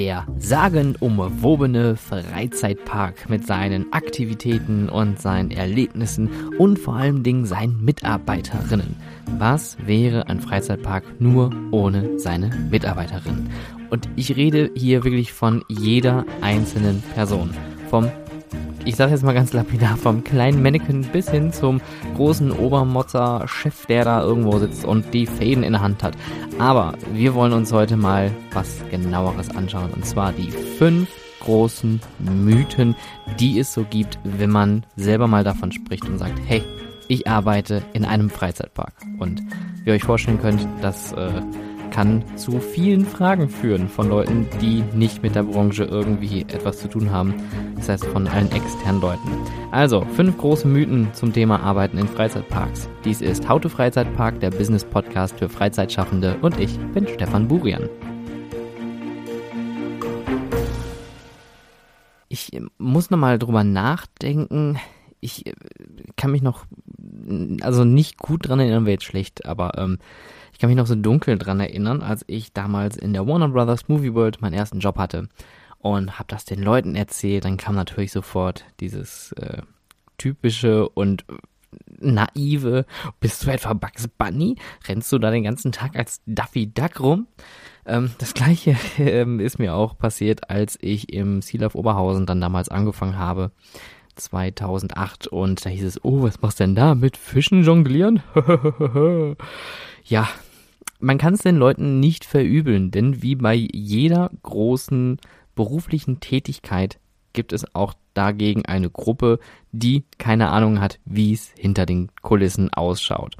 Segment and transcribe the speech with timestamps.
[0.00, 8.96] Der sagenumwobene Freizeitpark mit seinen Aktivitäten und seinen Erlebnissen und vor allen Dingen seinen Mitarbeiterinnen.
[9.36, 13.50] Was wäre ein Freizeitpark nur ohne seine Mitarbeiterinnen?
[13.90, 17.50] Und ich rede hier wirklich von jeder einzelnen Person.
[17.90, 18.10] Vom
[18.84, 21.80] ich sage jetzt mal ganz lapidar, vom kleinen Mannequin bis hin zum
[22.16, 26.16] großen Obermotzer-Chef, der da irgendwo sitzt und die Fäden in der Hand hat.
[26.58, 29.90] Aber wir wollen uns heute mal was genaueres anschauen.
[29.90, 31.08] Und zwar die fünf
[31.40, 32.94] großen Mythen,
[33.38, 36.62] die es so gibt, wenn man selber mal davon spricht und sagt, hey,
[37.08, 38.92] ich arbeite in einem Freizeitpark.
[39.18, 39.42] Und
[39.84, 41.42] wie ihr euch vorstellen könnt, das äh,
[41.90, 46.88] kann zu vielen Fragen führen von Leuten, die nicht mit der Branche irgendwie etwas zu
[46.88, 47.34] tun haben.
[47.76, 49.28] Das heißt von allen externen Leuten.
[49.70, 52.88] Also, fünf große Mythen zum Thema Arbeiten in Freizeitparks.
[53.04, 57.88] Dies ist to Freizeitpark, der Business Podcast für Freizeitschaffende und ich bin Stefan Burian.
[62.32, 64.78] Ich muss nochmal drüber nachdenken.
[65.20, 65.52] Ich äh,
[66.16, 66.64] kann mich noch,
[67.60, 69.98] also nicht gut dran erinnern, wäre jetzt schlecht, aber ähm,
[70.60, 73.88] ich kann mich noch so dunkel dran erinnern, als ich damals in der Warner Brothers
[73.88, 75.30] Movie World meinen ersten Job hatte
[75.78, 77.46] und habe das den Leuten erzählt.
[77.46, 79.62] Dann kam natürlich sofort dieses äh,
[80.18, 81.24] typische und
[81.98, 82.84] naive,
[83.20, 84.56] bist du etwa Bugs Bunny?
[84.86, 87.26] Rennst du da den ganzen Tag als Duffy Duck rum?
[87.86, 92.42] Ähm, das gleiche ähm, ist mir auch passiert, als ich im Seal of Oberhausen dann
[92.42, 93.50] damals angefangen habe.
[94.16, 98.22] 2008 und da hieß es, oh, was machst du denn da mit Fischen jonglieren?
[100.04, 100.28] ja,
[101.00, 105.18] man kann es den Leuten nicht verübeln, denn wie bei jeder großen
[105.54, 106.98] beruflichen Tätigkeit
[107.32, 109.38] gibt es auch dagegen eine Gruppe,
[109.72, 113.36] die keine Ahnung hat, wie es hinter den Kulissen ausschaut.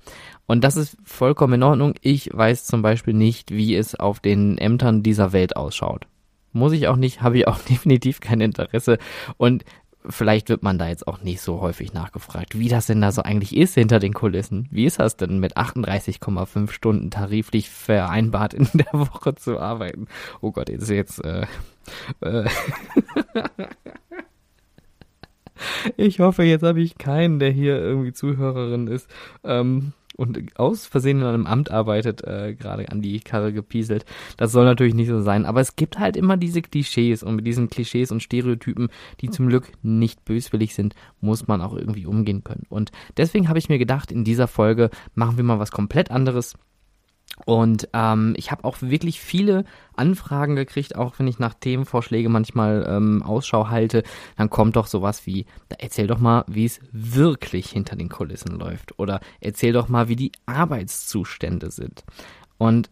[0.46, 1.94] Und das ist vollkommen in Ordnung.
[2.00, 6.06] Ich weiß zum Beispiel nicht, wie es auf den Ämtern dieser Welt ausschaut.
[6.52, 8.98] Muss ich auch nicht, habe ich auch definitiv kein Interesse.
[9.36, 9.64] Und
[10.08, 13.22] vielleicht wird man da jetzt auch nicht so häufig nachgefragt, wie das denn da so
[13.22, 14.68] eigentlich ist hinter den Kulissen.
[14.70, 20.06] Wie ist das denn mit 38,5 Stunden tariflich vereinbart in der Woche zu arbeiten?
[20.40, 21.46] Oh Gott, jetzt jetzt äh,
[22.20, 22.48] äh
[25.96, 29.08] Ich hoffe, jetzt habe ich keinen, der hier irgendwie Zuhörerin ist.
[29.44, 34.04] Ähm, und aus Versehen in einem Amt arbeitet, äh, gerade an die Karre gepieselt.
[34.36, 35.46] Das soll natürlich nicht so sein.
[35.46, 38.88] Aber es gibt halt immer diese Klischees und mit diesen Klischees und Stereotypen,
[39.20, 42.66] die zum Glück nicht böswillig sind, muss man auch irgendwie umgehen können.
[42.68, 46.56] Und deswegen habe ich mir gedacht, in dieser Folge machen wir mal was komplett anderes.
[47.46, 49.64] Und ähm, ich habe auch wirklich viele
[49.96, 54.02] Anfragen gekriegt, auch wenn ich nach Themenvorschläge manchmal ähm, Ausschau halte,
[54.36, 55.46] dann kommt doch sowas wie,
[55.78, 58.98] erzähl doch mal, wie es wirklich hinter den Kulissen läuft.
[58.98, 62.04] Oder erzähl doch mal, wie die Arbeitszustände sind.
[62.58, 62.90] Und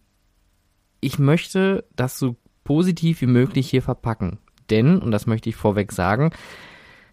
[1.00, 4.38] ich möchte das so positiv wie möglich hier verpacken.
[4.71, 6.31] Denn, und das möchte ich vorweg sagen,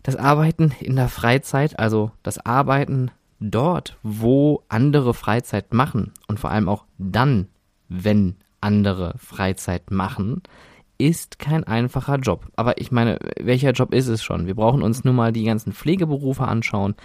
[0.04, 6.52] das Arbeiten in der Freizeit, also das Arbeiten dort, wo andere Freizeit machen und vor
[6.52, 7.48] allem auch dann,
[7.90, 10.42] wenn andere Freizeit machen,
[10.98, 12.48] ist kein einfacher Job.
[12.56, 14.48] Aber ich meine, welcher Job ist es schon?
[14.48, 16.96] Wir brauchen uns nur mal die ganzen Pflegeberufe anschauen,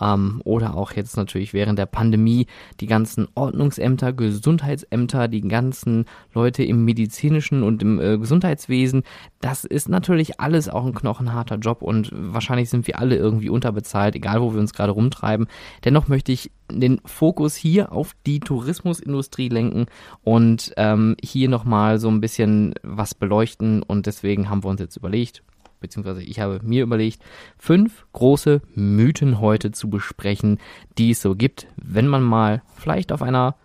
[0.00, 2.46] ähm, oder auch jetzt natürlich während der Pandemie
[2.80, 6.04] die ganzen Ordnungsämter, Gesundheitsämter, die ganzen
[6.34, 9.02] Leute im medizinischen und im äh, Gesundheitswesen.
[9.40, 14.14] Das ist natürlich alles auch ein knochenharter Job und wahrscheinlich sind wir alle irgendwie unterbezahlt,
[14.14, 15.46] egal wo wir uns gerade rumtreiben.
[15.84, 19.86] Dennoch möchte ich den Fokus hier auf die Tourismusindustrie lenken
[20.22, 24.96] und ähm, hier nochmal so ein bisschen was beleuchten und deswegen haben wir uns jetzt
[24.96, 25.42] überlegt,
[25.80, 27.22] beziehungsweise ich habe mir überlegt,
[27.56, 30.58] fünf große Mythen heute zu besprechen,
[30.98, 33.56] die es so gibt, wenn man mal vielleicht auf einer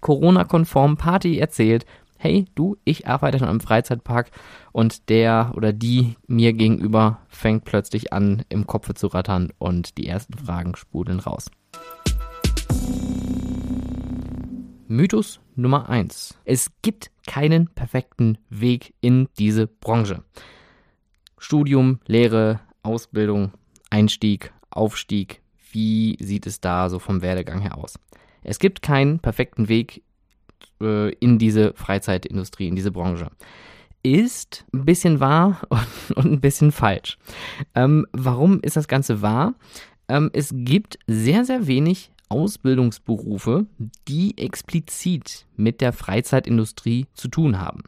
[0.00, 1.86] Corona-konformen Party erzählt,
[2.18, 4.30] hey du, ich arbeite in einem Freizeitpark
[4.72, 10.06] und der oder die mir gegenüber fängt plötzlich an, im Kopf zu rattern und die
[10.06, 11.50] ersten Fragen sprudeln raus.
[14.86, 20.22] Mythos Nummer eins: Es gibt keinen perfekten Weg in diese Branche.
[21.44, 23.52] Studium, Lehre, Ausbildung,
[23.90, 25.42] Einstieg, Aufstieg,
[25.72, 27.98] wie sieht es da so vom Werdegang her aus?
[28.42, 30.02] Es gibt keinen perfekten Weg
[30.80, 33.28] äh, in diese Freizeitindustrie, in diese Branche.
[34.02, 37.18] Ist ein bisschen wahr und, und ein bisschen falsch.
[37.74, 39.54] Ähm, warum ist das Ganze wahr?
[40.08, 43.66] Ähm, es gibt sehr, sehr wenig Ausbildungsberufe,
[44.08, 47.82] die explizit mit der Freizeitindustrie zu tun haben.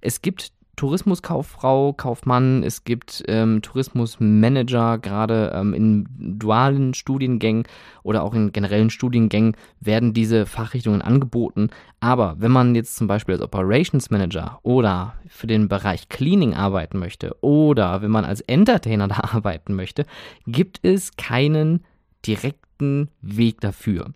[0.00, 6.06] Es gibt Tourismuskauffrau, Kaufmann, es gibt ähm, Tourismusmanager, gerade ähm, in
[6.38, 7.64] dualen Studiengängen
[8.02, 11.70] oder auch in generellen Studiengängen werden diese Fachrichtungen angeboten.
[12.00, 16.98] Aber wenn man jetzt zum Beispiel als Operations Manager oder für den Bereich Cleaning arbeiten
[16.98, 20.06] möchte oder wenn man als Entertainer da arbeiten möchte,
[20.46, 21.84] gibt es keinen
[22.26, 24.12] direkten Weg dafür.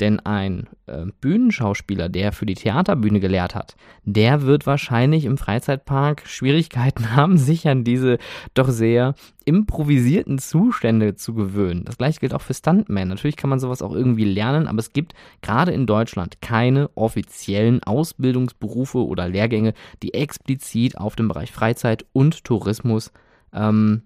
[0.00, 6.26] Denn ein äh, Bühnenschauspieler, der für die Theaterbühne gelehrt hat, der wird wahrscheinlich im Freizeitpark
[6.26, 8.18] Schwierigkeiten haben, sich an diese
[8.54, 9.14] doch sehr
[9.44, 11.84] improvisierten Zustände zu gewöhnen.
[11.84, 13.08] Das gleiche gilt auch für Stuntmen.
[13.08, 15.12] Natürlich kann man sowas auch irgendwie lernen, aber es gibt
[15.42, 22.44] gerade in Deutschland keine offiziellen Ausbildungsberufe oder Lehrgänge, die explizit auf dem Bereich Freizeit und
[22.44, 23.12] Tourismus
[23.52, 24.02] ähm,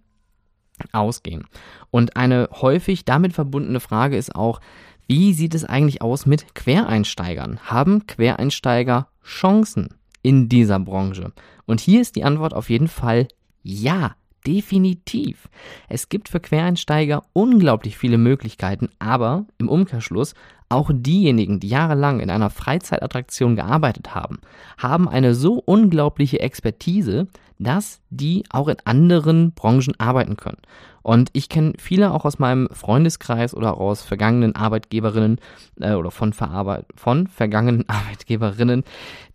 [0.92, 1.44] ausgehen.
[1.90, 4.60] Und eine häufig damit verbundene Frage ist auch,
[5.06, 7.58] wie sieht es eigentlich aus mit Quereinsteigern?
[7.64, 9.88] Haben Quereinsteiger Chancen
[10.22, 11.32] in dieser Branche?
[11.66, 13.28] Und hier ist die Antwort auf jeden Fall
[13.62, 14.14] ja.
[14.46, 15.48] Definitiv.
[15.88, 20.34] Es gibt für Quereinsteiger unglaublich viele Möglichkeiten, aber im Umkehrschluss
[20.68, 24.40] auch diejenigen, die jahrelang in einer Freizeitattraktion gearbeitet haben,
[24.76, 27.28] haben eine so unglaubliche Expertise,
[27.58, 30.58] dass die auch in anderen Branchen arbeiten können.
[31.02, 35.38] Und ich kenne viele auch aus meinem Freundeskreis oder aus vergangenen Arbeitgeberinnen
[35.80, 38.84] äh, oder von, von vergangenen Arbeitgeberinnen,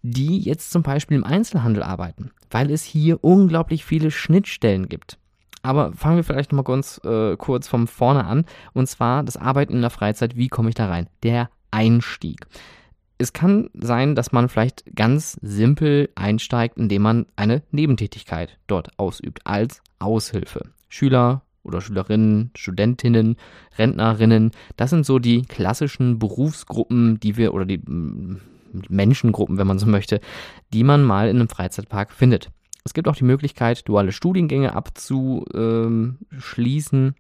[0.01, 5.19] die jetzt zum Beispiel im Einzelhandel arbeiten, weil es hier unglaublich viele Schnittstellen gibt.
[5.61, 8.45] Aber fangen wir vielleicht nochmal ganz äh, kurz von vorne an.
[8.73, 10.35] Und zwar das Arbeiten in der Freizeit.
[10.35, 11.07] Wie komme ich da rein?
[11.21, 12.47] Der Einstieg.
[13.21, 19.45] Es kann sein, dass man vielleicht ganz simpel einsteigt, indem man eine Nebentätigkeit dort ausübt,
[19.45, 20.69] als Aushilfe.
[20.87, 23.35] Schüler oder Schülerinnen, Studentinnen,
[23.77, 28.39] Rentnerinnen, das sind so die klassischen Berufsgruppen, die wir oder die mm,
[28.87, 30.21] Menschengruppen, wenn man so möchte,
[30.73, 32.51] die man mal in einem Freizeitpark findet.
[32.85, 37.15] Es gibt auch die Möglichkeit, duale Studiengänge abzuschließen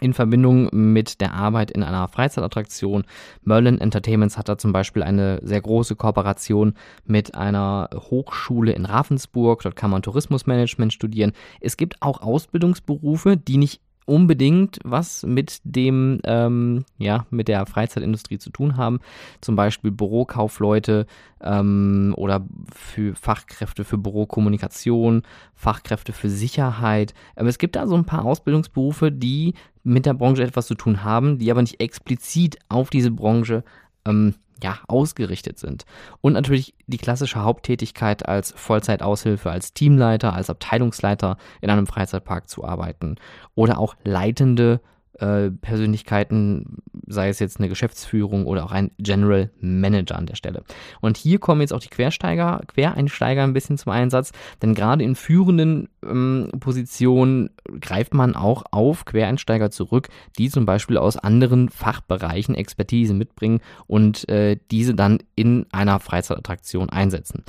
[0.00, 3.04] in Verbindung mit der Arbeit in einer Freizeitattraktion.
[3.42, 9.62] Merlin Entertainments hat da zum Beispiel eine sehr große Kooperation mit einer Hochschule in Ravensburg.
[9.62, 11.32] Dort kann man Tourismusmanagement studieren.
[11.60, 18.38] Es gibt auch Ausbildungsberufe, die nicht unbedingt was mit dem, ähm, ja, mit der Freizeitindustrie
[18.38, 19.00] zu tun haben.
[19.40, 21.06] Zum Beispiel Bürokaufleute
[21.40, 22.44] ähm, oder
[22.74, 25.22] für Fachkräfte für Bürokommunikation,
[25.54, 27.14] Fachkräfte für Sicherheit.
[27.36, 31.04] Aber es gibt da so ein paar Ausbildungsberufe, die mit der Branche etwas zu tun
[31.04, 33.64] haben, die aber nicht explizit auf diese Branche
[34.06, 35.84] ähm, ja, ausgerichtet sind.
[36.20, 42.64] Und natürlich die klassische Haupttätigkeit als Vollzeitaushilfe, als Teamleiter, als Abteilungsleiter in einem Freizeitpark zu
[42.64, 43.16] arbeiten.
[43.54, 44.80] Oder auch leitende
[45.18, 50.62] äh, Persönlichkeiten, sei es jetzt eine Geschäftsführung oder auch ein General Manager an der Stelle.
[51.00, 55.14] Und hier kommen jetzt auch die Quersteiger, Quereinsteiger ein bisschen zum Einsatz, denn gerade in
[55.14, 60.08] führenden ähm, Positionen greift man auch auf Quereinsteiger zurück,
[60.38, 66.88] die zum Beispiel aus anderen Fachbereichen Expertise mitbringen und äh, diese dann in einer Freizeitattraktion
[66.88, 67.44] einsetzen.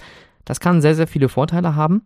[0.45, 2.01] Das kann sehr, sehr viele Vorteile haben.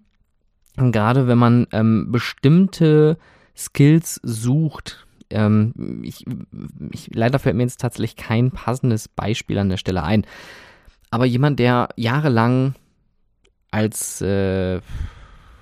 [0.75, 3.18] gerade wenn man ähm, bestimmte
[3.56, 6.25] Skills sucht, ähm, ich,
[6.92, 10.25] ich, leider fällt mir jetzt tatsächlich kein passendes Beispiel an der Stelle ein.
[11.12, 12.75] Aber jemand, der jahrelang
[13.72, 14.81] als äh,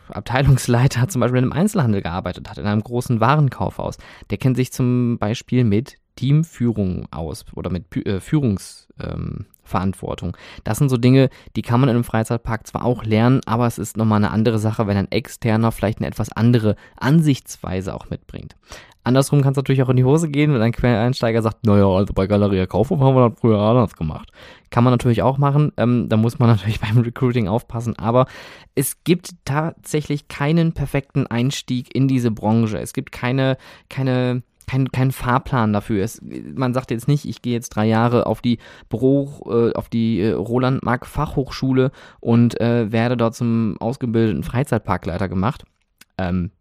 [0.09, 3.97] Abteilungsleiter zum Beispiel in einem Einzelhandel gearbeitet hat, in einem großen Warenkaufhaus,
[4.29, 9.52] der kennt sich zum Beispiel mit Teamführung aus oder mit äh, Führungsverantwortung.
[9.71, 10.31] Ähm,
[10.63, 13.77] das sind so Dinge, die kann man in einem Freizeitpark zwar auch lernen, aber es
[13.77, 18.55] ist nochmal eine andere Sache, wenn ein Externer vielleicht eine etwas andere Ansichtsweise auch mitbringt.
[19.05, 22.13] Andersrum kann es natürlich auch in die Hose gehen, wenn ein Quereinsteiger sagt, naja, also
[22.13, 24.29] bei Galeria Kaufhof haben wir das früher anders gemacht.
[24.69, 28.27] Kann man natürlich auch machen, ähm, da muss man natürlich beim Recruiting aufpassen, aber
[28.75, 32.79] es gibt tatsächlich keinen perfekten Einstieg in diese Branche.
[32.79, 33.57] Es gibt keine,
[33.89, 36.03] keine, kein, kein Fahrplan dafür.
[36.03, 39.89] Es, man sagt jetzt nicht, ich gehe jetzt drei Jahre auf die Büro, äh, auf
[39.89, 45.63] die äh, Roland Mark Fachhochschule und äh, werde dort zum ausgebildeten Freizeitparkleiter gemacht.
[46.17, 46.51] Ähm,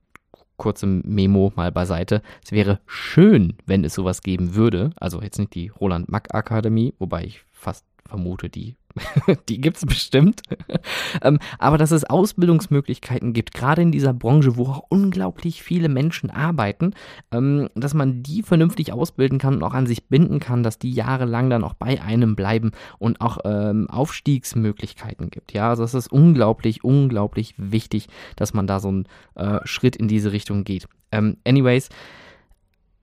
[0.57, 2.23] kurze Memo mal beiseite.
[2.45, 4.91] Es wäre schön, wenn es sowas geben würde.
[4.97, 8.77] Also jetzt nicht die Roland Mack Akademie, wobei ich fast vermute, die,
[9.49, 10.43] die gibt es bestimmt.
[11.23, 16.31] ähm, aber dass es Ausbildungsmöglichkeiten gibt, gerade in dieser Branche, wo auch unglaublich viele Menschen
[16.31, 16.95] arbeiten,
[17.31, 20.93] ähm, dass man die vernünftig ausbilden kann und auch an sich binden kann, dass die
[20.93, 25.53] jahrelang dann auch bei einem bleiben und auch ähm, Aufstiegsmöglichkeiten gibt.
[25.53, 30.09] Ja, also es ist unglaublich, unglaublich wichtig, dass man da so einen äh, Schritt in
[30.09, 30.87] diese Richtung geht.
[31.11, 31.89] Ähm, anyways,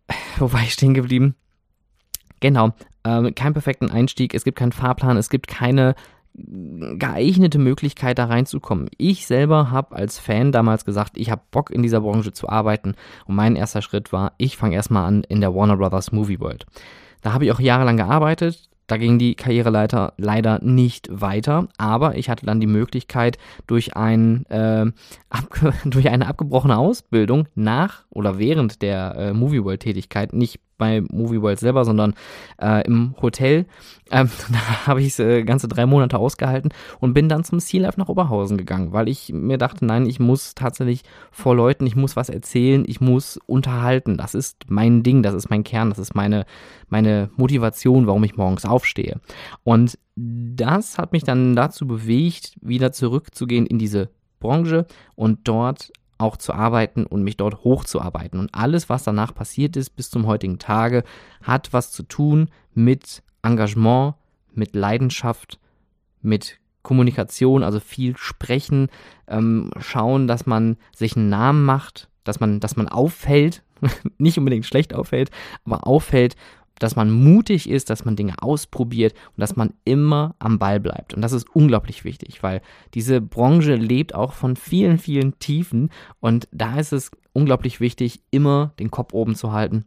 [0.38, 1.36] wo war ich stehen geblieben?
[2.42, 5.96] Genau, ähm, keinen perfekten Einstieg, es gibt keinen Fahrplan, es gibt keine
[6.36, 8.90] geeignete Möglichkeit, da reinzukommen.
[8.98, 12.96] Ich selber habe als Fan damals gesagt, ich habe Bock in dieser Branche zu arbeiten
[13.26, 16.66] und mein erster Schritt war, ich fange erstmal an in der Warner Brothers Movie World.
[17.22, 22.30] Da habe ich auch jahrelang gearbeitet, da ging die Karriereleiter leider nicht weiter, aber ich
[22.30, 23.38] hatte dann die Möglichkeit,
[23.68, 24.86] durch, ein, äh,
[25.86, 31.44] durch eine abgebrochene Ausbildung nach oder während der äh, Movie World Tätigkeit, nicht bei Movie
[31.44, 32.16] World selber, sondern
[32.60, 33.68] äh, im Hotel.
[34.10, 38.00] Ähm, da habe ich äh, ganze drei Monate ausgehalten und bin dann zum Sea Life
[38.00, 42.16] nach Oberhausen gegangen, weil ich mir dachte, nein, ich muss tatsächlich vor Leuten, ich muss
[42.16, 44.18] was erzählen, ich muss unterhalten.
[44.18, 46.48] Das ist mein Ding, das ist mein Kern, das ist meine,
[46.88, 49.20] meine Motivation, warum ich morgens aufstehe.
[49.64, 54.10] Und das hat mich dann dazu bewegt, wieder zurückzugehen in diese
[54.40, 58.40] Branche und dort auch zu arbeiten und mich dort hochzuarbeiten.
[58.40, 61.04] Und alles, was danach passiert ist bis zum heutigen Tage,
[61.42, 64.16] hat was zu tun mit Engagement,
[64.54, 65.60] mit Leidenschaft,
[66.22, 68.90] mit Kommunikation, also viel sprechen,
[69.28, 73.64] ähm, schauen, dass man sich einen Namen macht, dass man, dass man auffällt,
[74.18, 75.32] nicht unbedingt schlecht auffällt,
[75.66, 76.36] aber auffällt
[76.80, 81.14] dass man mutig ist, dass man Dinge ausprobiert und dass man immer am Ball bleibt.
[81.14, 82.62] Und das ist unglaublich wichtig, weil
[82.94, 88.74] diese Branche lebt auch von vielen, vielen Tiefen und da ist es unglaublich wichtig, immer
[88.80, 89.86] den Kopf oben zu halten,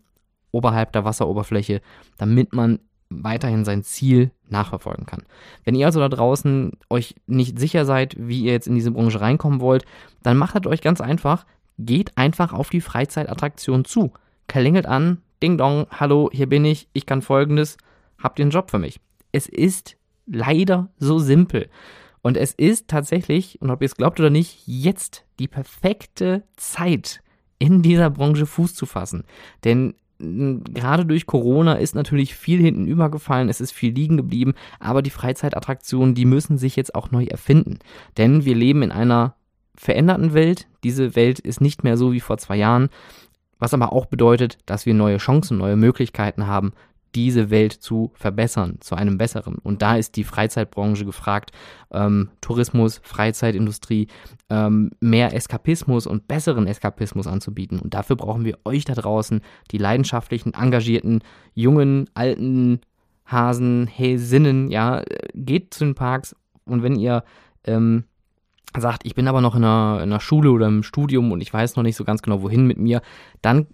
[0.52, 1.80] oberhalb der Wasseroberfläche,
[2.18, 2.78] damit man
[3.10, 5.22] weiterhin sein Ziel nachverfolgen kann.
[5.64, 9.20] Wenn ihr also da draußen euch nicht sicher seid, wie ihr jetzt in diese Branche
[9.20, 9.84] reinkommen wollt,
[10.22, 11.46] dann macht es euch ganz einfach,
[11.78, 14.12] geht einfach auf die Freizeitattraktion zu.
[14.48, 17.76] Klingelt an, Ding Dong, hallo, hier bin ich, ich kann folgendes,
[18.16, 19.00] habt ihr einen Job für mich?
[19.32, 19.96] Es ist
[20.26, 21.68] leider so simpel.
[22.22, 27.22] Und es ist tatsächlich, und ob ihr es glaubt oder nicht, jetzt die perfekte Zeit,
[27.58, 29.24] in dieser Branche Fuß zu fassen.
[29.64, 35.02] Denn gerade durch Corona ist natürlich viel hinten übergefallen, es ist viel liegen geblieben, aber
[35.02, 37.80] die Freizeitattraktionen, die müssen sich jetzt auch neu erfinden.
[38.16, 39.34] Denn wir leben in einer
[39.74, 40.68] veränderten Welt.
[40.84, 42.88] Diese Welt ist nicht mehr so wie vor zwei Jahren
[43.62, 46.72] was aber auch bedeutet, dass wir neue Chancen, neue Möglichkeiten haben,
[47.14, 49.54] diese Welt zu verbessern, zu einem besseren.
[49.62, 51.52] Und da ist die Freizeitbranche gefragt,
[51.92, 54.08] ähm, Tourismus, Freizeitindustrie,
[54.50, 57.78] ähm, mehr Eskapismus und besseren Eskapismus anzubieten.
[57.78, 61.20] Und dafür brauchen wir euch da draußen, die leidenschaftlichen, engagierten,
[61.54, 62.80] jungen, alten
[63.26, 65.04] Hasen, Häsinnen, ja,
[65.34, 67.22] geht zu den Parks und wenn ihr
[67.64, 68.04] ähm,
[68.78, 71.52] sagt, ich bin aber noch in einer, in einer Schule oder im Studium und ich
[71.52, 73.02] weiß noch nicht so ganz genau, wohin mit mir,
[73.42, 73.66] dann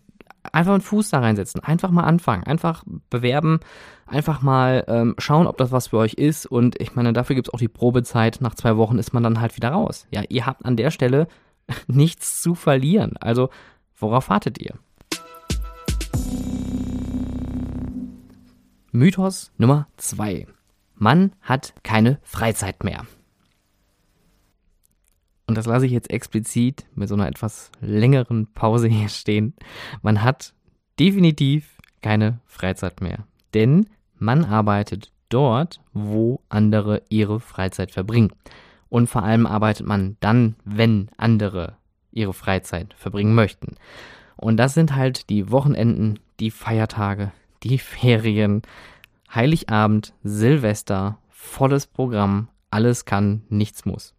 [0.53, 3.61] einfach einen Fuß da reinsetzen, einfach mal anfangen, einfach bewerben,
[4.07, 6.47] einfach mal ähm, schauen, ob das was für euch ist.
[6.47, 8.39] Und ich meine, dafür gibt es auch die Probezeit.
[8.41, 10.07] Nach zwei Wochen ist man dann halt wieder raus.
[10.11, 11.29] Ja, ihr habt an der Stelle
[11.87, 13.17] nichts zu verlieren.
[13.19, 13.51] Also,
[13.97, 14.75] worauf wartet ihr?
[18.91, 20.47] Mythos Nummer zwei:
[20.95, 23.05] Man hat keine Freizeit mehr
[25.49, 29.55] und das lasse ich jetzt explizit mit so einer etwas längeren Pause hier stehen,
[30.03, 30.53] man hat
[31.01, 33.25] definitiv keine Freizeit mehr.
[33.55, 33.89] Denn
[34.19, 38.33] man arbeitet dort, wo andere ihre Freizeit verbringen.
[38.91, 41.77] Und vor allem arbeitet man dann, wenn andere
[42.13, 43.77] ihre Freizeit verbringen möchten.
[44.37, 48.63] Und das sind halt die Wochenenden, die Feiertage, die Ferien,
[49.35, 54.15] Heiligabend, Silvester, volles Programm, alles kann, nichts muss.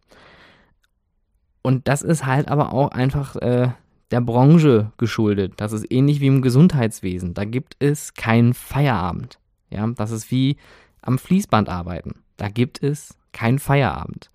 [1.62, 3.68] Und das ist halt aber auch einfach äh,
[4.10, 5.54] der Branche geschuldet.
[5.56, 7.34] Das ist ähnlich wie im Gesundheitswesen.
[7.34, 9.38] Da gibt es keinen Feierabend.
[9.70, 10.56] Ja, das ist wie
[11.02, 12.22] am Fließband arbeiten.
[12.36, 14.30] Da gibt es keinen Feierabend.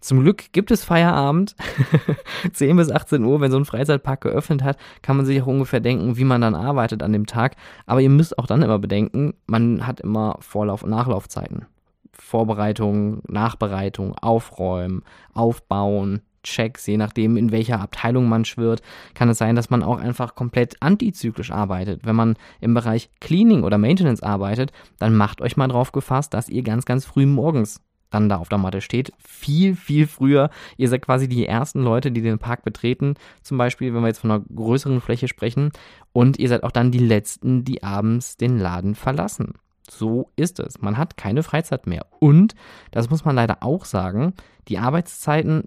[0.00, 1.56] Zum Glück gibt es Feierabend.
[2.52, 5.80] 10 bis 18 Uhr, wenn so ein Freizeitpark geöffnet hat, kann man sich auch ungefähr
[5.80, 7.56] denken, wie man dann arbeitet an dem Tag.
[7.86, 11.66] Aber ihr müsst auch dann immer bedenken, man hat immer Vorlauf- und Nachlaufzeiten.
[12.12, 15.02] Vorbereitung, Nachbereitung, Aufräumen,
[15.34, 18.82] Aufbauen, Checks, je nachdem, in welcher Abteilung man schwirrt,
[19.14, 22.04] kann es sein, dass man auch einfach komplett antizyklisch arbeitet.
[22.04, 26.48] Wenn man im Bereich Cleaning oder Maintenance arbeitet, dann macht euch mal drauf gefasst, dass
[26.48, 29.12] ihr ganz, ganz früh morgens dann da auf der Matte steht.
[29.18, 30.50] Viel, viel früher.
[30.76, 33.14] Ihr seid quasi die ersten Leute, die den Park betreten.
[33.42, 35.70] Zum Beispiel, wenn wir jetzt von einer größeren Fläche sprechen.
[36.12, 39.54] Und ihr seid auch dann die Letzten, die abends den Laden verlassen.
[39.90, 40.80] So ist es.
[40.80, 42.06] Man hat keine Freizeit mehr.
[42.18, 42.54] Und,
[42.90, 44.34] das muss man leider auch sagen,
[44.68, 45.64] die Arbeitszeiten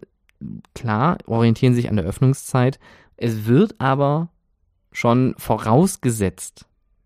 [0.75, 2.79] klar, orientieren sich an der Öffnungszeit.
[3.17, 4.29] Es wird aber
[4.91, 6.65] schon vorausgesetzt,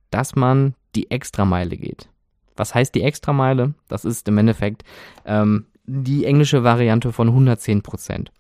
[0.10, 2.10] dass man die Extrameile geht.
[2.56, 3.74] Was heißt die Extrameile?
[3.88, 4.84] Das ist im Endeffekt
[5.26, 8.32] ähm, die englische Variante von 110 Prozent.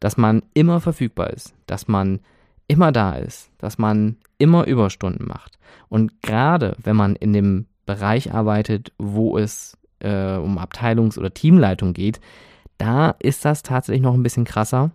[0.00, 2.20] Dass man immer verfügbar ist, dass man
[2.68, 5.58] immer da ist, dass man immer Überstunden macht.
[5.88, 11.94] Und gerade wenn man in dem Bereich arbeitet, wo es äh, um Abteilungs- oder Teamleitung
[11.94, 12.20] geht,
[12.78, 14.90] da ist das tatsächlich noch ein bisschen krasser.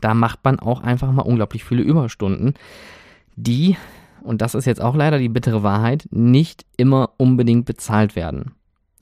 [0.00, 2.54] Da macht man auch einfach mal unglaublich viele Überstunden,
[3.36, 3.76] die,
[4.22, 8.52] und das ist jetzt auch leider die bittere Wahrheit, nicht immer unbedingt bezahlt werden.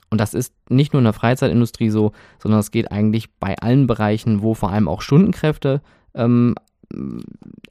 [0.09, 3.85] Und das ist nicht nur in der Freizeitindustrie so, sondern es geht eigentlich bei allen
[3.85, 5.81] Bereichen, wo vor allem auch Stundenkräfte
[6.15, 6.55] ähm,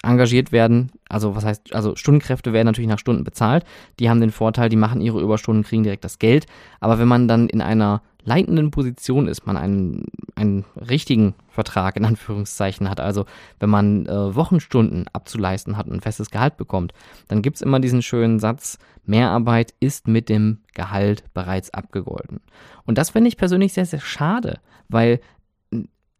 [0.03, 0.91] engagiert werden.
[1.09, 3.65] Also was heißt, also Stundenkräfte werden natürlich nach Stunden bezahlt.
[3.99, 6.47] Die haben den Vorteil, die machen ihre Überstunden, kriegen direkt das Geld.
[6.81, 10.05] Aber wenn man dann in einer leitenden Position ist, man einen,
[10.37, 13.25] einen richtigen Vertrag in Anführungszeichen hat, also
[13.59, 16.93] wenn man äh, Wochenstunden abzuleisten hat und ein festes Gehalt bekommt,
[17.29, 22.41] dann gibt es immer diesen schönen Satz, Mehrarbeit ist mit dem Gehalt bereits abgegolten.
[22.85, 25.21] Und das finde ich persönlich sehr, sehr schade, weil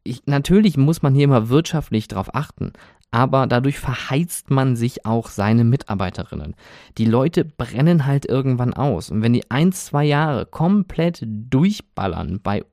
[0.09, 2.73] ich, natürlich muss man hier immer wirtschaftlich drauf achten,
[3.11, 6.55] aber dadurch verheizt man sich auch seine Mitarbeiterinnen.
[6.99, 9.11] Die Leute brennen halt irgendwann aus.
[9.11, 12.65] Und wenn die ein, zwei Jahre komplett durchballern bei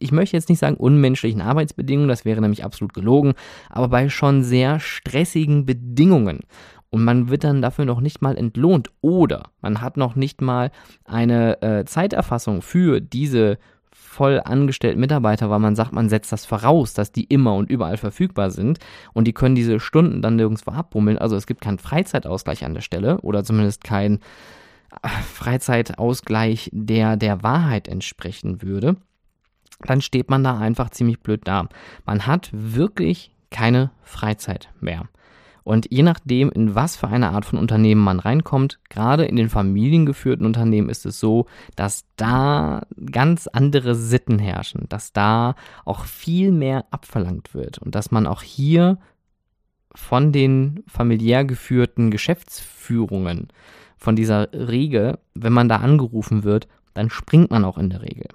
[0.00, 3.34] ich möchte jetzt nicht sagen unmenschlichen Arbeitsbedingungen, das wäre nämlich absolut gelogen,
[3.68, 6.40] aber bei schon sehr stressigen Bedingungen.
[6.88, 10.72] Und man wird dann dafür noch nicht mal entlohnt oder man hat noch nicht mal
[11.04, 13.58] eine äh, Zeiterfassung für diese
[14.10, 17.96] voll angestellten Mitarbeiter, weil man sagt, man setzt das voraus, dass die immer und überall
[17.96, 18.80] verfügbar sind
[19.12, 21.16] und die können diese Stunden dann nirgendwo abbummeln.
[21.16, 24.18] Also es gibt keinen Freizeitausgleich an der Stelle oder zumindest keinen
[25.02, 28.96] äh, Freizeitausgleich, der der Wahrheit entsprechen würde.
[29.82, 31.68] Dann steht man da einfach ziemlich blöd da.
[32.04, 35.04] Man hat wirklich keine Freizeit mehr.
[35.62, 39.48] Und je nachdem, in was für eine Art von Unternehmen man reinkommt, gerade in den
[39.48, 46.52] familiengeführten Unternehmen ist es so, dass da ganz andere Sitten herrschen, dass da auch viel
[46.52, 48.98] mehr abverlangt wird und dass man auch hier
[49.94, 53.48] von den familiär geführten Geschäftsführungen,
[53.96, 58.28] von dieser Regel, wenn man da angerufen wird, dann springt man auch in der Regel.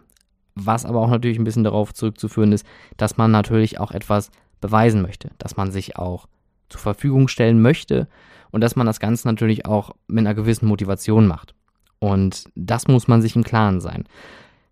[0.53, 2.65] Was aber auch natürlich ein bisschen darauf zurückzuführen ist,
[2.97, 6.27] dass man natürlich auch etwas beweisen möchte, dass man sich auch
[6.75, 8.07] zur Verfügung stellen möchte
[8.51, 11.55] und dass man das Ganze natürlich auch mit einer gewissen Motivation macht.
[11.99, 14.03] Und das muss man sich im Klaren sein.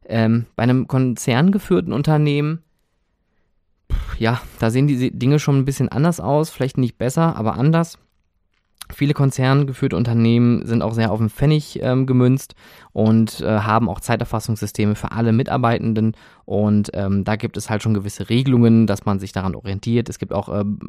[0.05, 2.62] Ähm, bei einem konzerngeführten Unternehmen,
[4.19, 7.98] ja, da sehen die Dinge schon ein bisschen anders aus, vielleicht nicht besser, aber anders.
[8.92, 12.53] Viele konzerngeführte Unternehmen sind auch sehr auf den Pfennig ähm, gemünzt
[12.92, 16.16] und äh, haben auch Zeiterfassungssysteme für alle Mitarbeitenden.
[16.46, 20.10] Und ähm, da gibt es halt schon gewisse Regelungen, dass man sich daran orientiert.
[20.10, 20.79] Es gibt auch, ähm,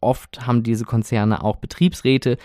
[0.00, 2.36] oft haben diese Konzerne auch Betriebsräte,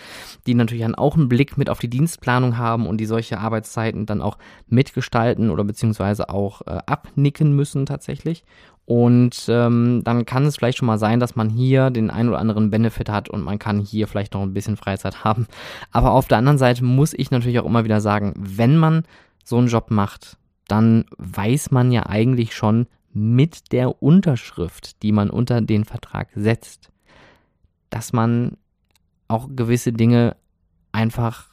[0.46, 4.06] die natürlich dann auch einen Blick mit auf die Dienstplanung haben und die solche Arbeitszeiten
[4.06, 8.44] dann auch mitgestalten oder beziehungsweise auch äh, abnicken müssen tatsächlich.
[8.92, 12.38] Und ähm, dann kann es vielleicht schon mal sein, dass man hier den ein oder
[12.38, 15.46] anderen Benefit hat und man kann hier vielleicht noch ein bisschen Freizeit haben.
[15.92, 19.04] Aber auf der anderen Seite muss ich natürlich auch immer wieder sagen, wenn man
[19.44, 20.36] so einen Job macht,
[20.68, 26.90] dann weiß man ja eigentlich schon mit der Unterschrift, die man unter den Vertrag setzt,
[27.88, 28.58] dass man
[29.26, 30.36] auch gewisse Dinge
[30.92, 31.48] einfach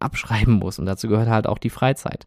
[0.00, 0.80] abschreiben muss.
[0.80, 2.26] Und dazu gehört halt auch die Freizeit.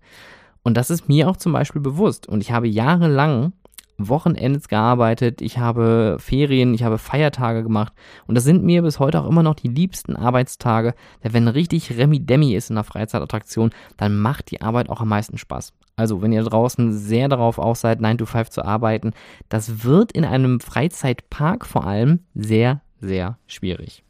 [0.63, 2.26] Und das ist mir auch zum Beispiel bewusst.
[2.26, 3.52] Und ich habe jahrelang
[3.98, 7.94] Wochenends gearbeitet, ich habe Ferien, ich habe Feiertage gemacht
[8.28, 11.98] und das sind mir bis heute auch immer noch die liebsten Arbeitstage, denn wenn richtig
[11.98, 15.74] Remi-Demi ist in der Freizeitattraktion, dann macht die Arbeit auch am meisten Spaß.
[15.98, 19.14] Also, wenn ihr draußen sehr darauf aus seid, 9 to 5 zu arbeiten,
[19.48, 24.04] das wird in einem Freizeitpark vor allem sehr, sehr schwierig.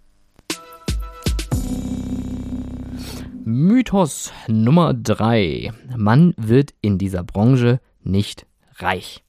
[3.43, 5.71] Mythos Nummer 3.
[5.95, 9.24] Man wird in dieser Branche nicht reich.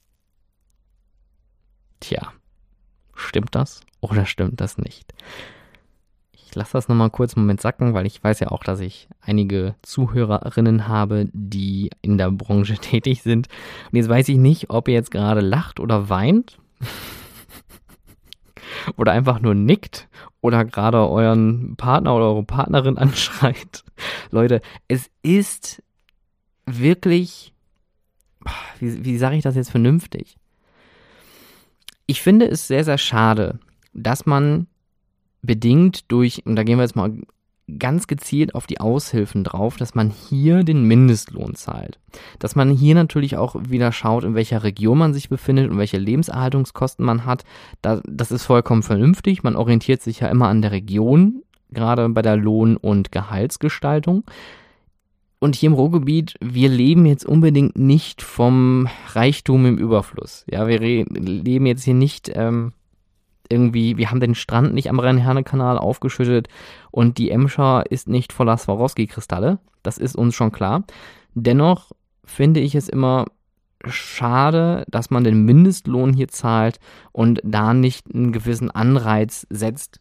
[1.99, 2.31] Tja,
[3.15, 5.13] stimmt das oder stimmt das nicht?
[6.33, 9.09] Ich lasse das nochmal kurz einen Moment sacken, weil ich weiß ja auch, dass ich
[9.21, 13.47] einige Zuhörerinnen habe, die in der Branche tätig sind.
[13.91, 16.57] Und jetzt weiß ich nicht, ob ihr jetzt gerade lacht oder weint.
[18.95, 20.07] oder einfach nur nickt
[20.41, 23.83] oder gerade euren Partner oder eure Partnerin anschreit.
[24.31, 25.83] Leute, es ist
[26.65, 27.53] wirklich,
[28.79, 30.37] wie, wie sage ich das jetzt vernünftig?
[32.07, 33.59] Ich finde es sehr, sehr schade,
[33.93, 34.67] dass man
[35.41, 37.13] bedingt durch, und da gehen wir jetzt mal
[37.79, 41.99] ganz gezielt auf die Aushilfen drauf, dass man hier den Mindestlohn zahlt.
[42.39, 45.97] Dass man hier natürlich auch wieder schaut, in welcher Region man sich befindet und welche
[45.97, 47.43] Lebenserhaltungskosten man hat.
[47.81, 49.43] das ist vollkommen vernünftig.
[49.43, 54.23] Man orientiert sich ja immer an der Region, gerade bei der Lohn- und Gehaltsgestaltung.
[55.39, 60.45] Und hier im Ruhrgebiet, wir leben jetzt unbedingt nicht vom Reichtum im Überfluss.
[60.49, 62.73] Ja, wir leben jetzt hier nicht ähm,
[63.49, 66.47] irgendwie, wir haben den Strand nicht am Rhein-Herne-Kanal aufgeschüttet
[66.91, 69.59] und die Emscher ist nicht voller Swarovski-Kristalle.
[69.83, 70.83] Das ist uns schon klar.
[71.33, 71.91] Dennoch
[72.25, 73.25] finde ich es immer
[73.85, 76.79] schade, dass man den Mindestlohn hier zahlt
[77.11, 79.99] und da nicht einen gewissen Anreiz setzt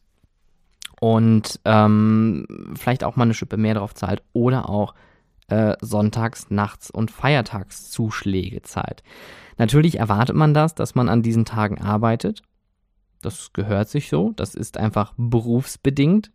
[1.01, 4.95] und ähm, vielleicht auch mal eine Schippe mehr drauf zahlt oder auch
[5.49, 9.03] äh, Sonntags-, Nachts- und Feiertagszuschläge zahlt.
[9.59, 12.43] Natürlich erwartet man das, dass man an diesen Tagen arbeitet.
[13.23, 14.33] Das gehört sich so.
[14.37, 16.31] Das ist einfach berufsbedingt.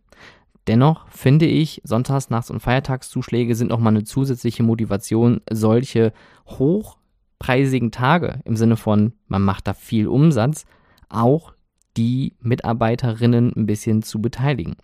[0.66, 6.12] Dennoch finde ich, Sonntags-, Nachts- und Feiertagszuschläge sind nochmal eine zusätzliche Motivation, solche
[6.46, 10.64] hochpreisigen Tage im Sinne von, man macht da viel Umsatz,
[11.08, 11.52] auch
[11.96, 14.76] die Mitarbeiterinnen ein bisschen zu beteiligen.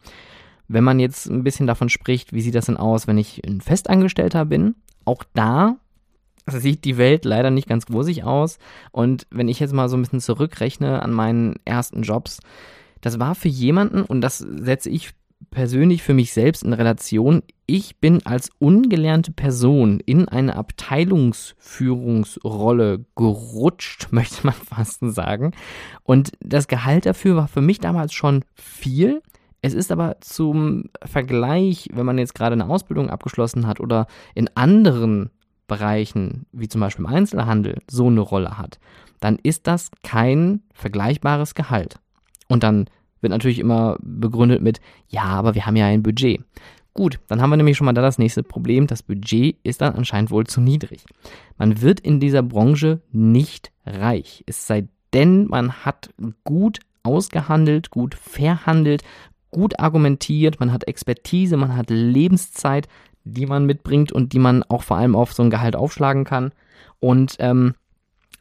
[0.69, 3.61] Wenn man jetzt ein bisschen davon spricht, wie sieht das denn aus, wenn ich ein
[3.61, 5.77] Festangestellter bin, auch da
[6.47, 8.59] sieht die Welt leider nicht ganz rosig aus.
[8.93, 12.41] Und wenn ich jetzt mal so ein bisschen zurückrechne an meinen ersten Jobs,
[13.01, 15.15] das war für jemanden, und das setze ich
[15.51, 24.09] persönlich für mich selbst in Relation, ich bin als ungelernte Person in eine Abteilungsführungsrolle gerutscht,
[24.13, 25.53] möchte man fast sagen.
[26.03, 29.23] Und das Gehalt dafür war für mich damals schon viel.
[29.61, 34.49] Es ist aber zum Vergleich, wenn man jetzt gerade eine Ausbildung abgeschlossen hat oder in
[34.55, 35.31] anderen
[35.67, 38.79] Bereichen, wie zum Beispiel im Einzelhandel, so eine Rolle hat,
[39.21, 41.99] dann ist das kein vergleichbares Gehalt.
[42.49, 42.87] Und dann
[43.21, 46.41] wird natürlich immer begründet mit, ja, aber wir haben ja ein Budget.
[46.95, 48.87] Gut, dann haben wir nämlich schon mal da das nächste Problem.
[48.87, 51.05] Das Budget ist dann anscheinend wohl zu niedrig.
[51.57, 54.43] Man wird in dieser Branche nicht reich.
[54.47, 56.11] Es sei denn, man hat
[56.45, 59.03] gut ausgehandelt, gut verhandelt,
[59.51, 62.89] gut argumentiert, man hat Expertise, man hat Lebenszeit,
[63.25, 66.53] die man mitbringt und die man auch vor allem auf so ein Gehalt aufschlagen kann.
[67.01, 67.75] Und ähm,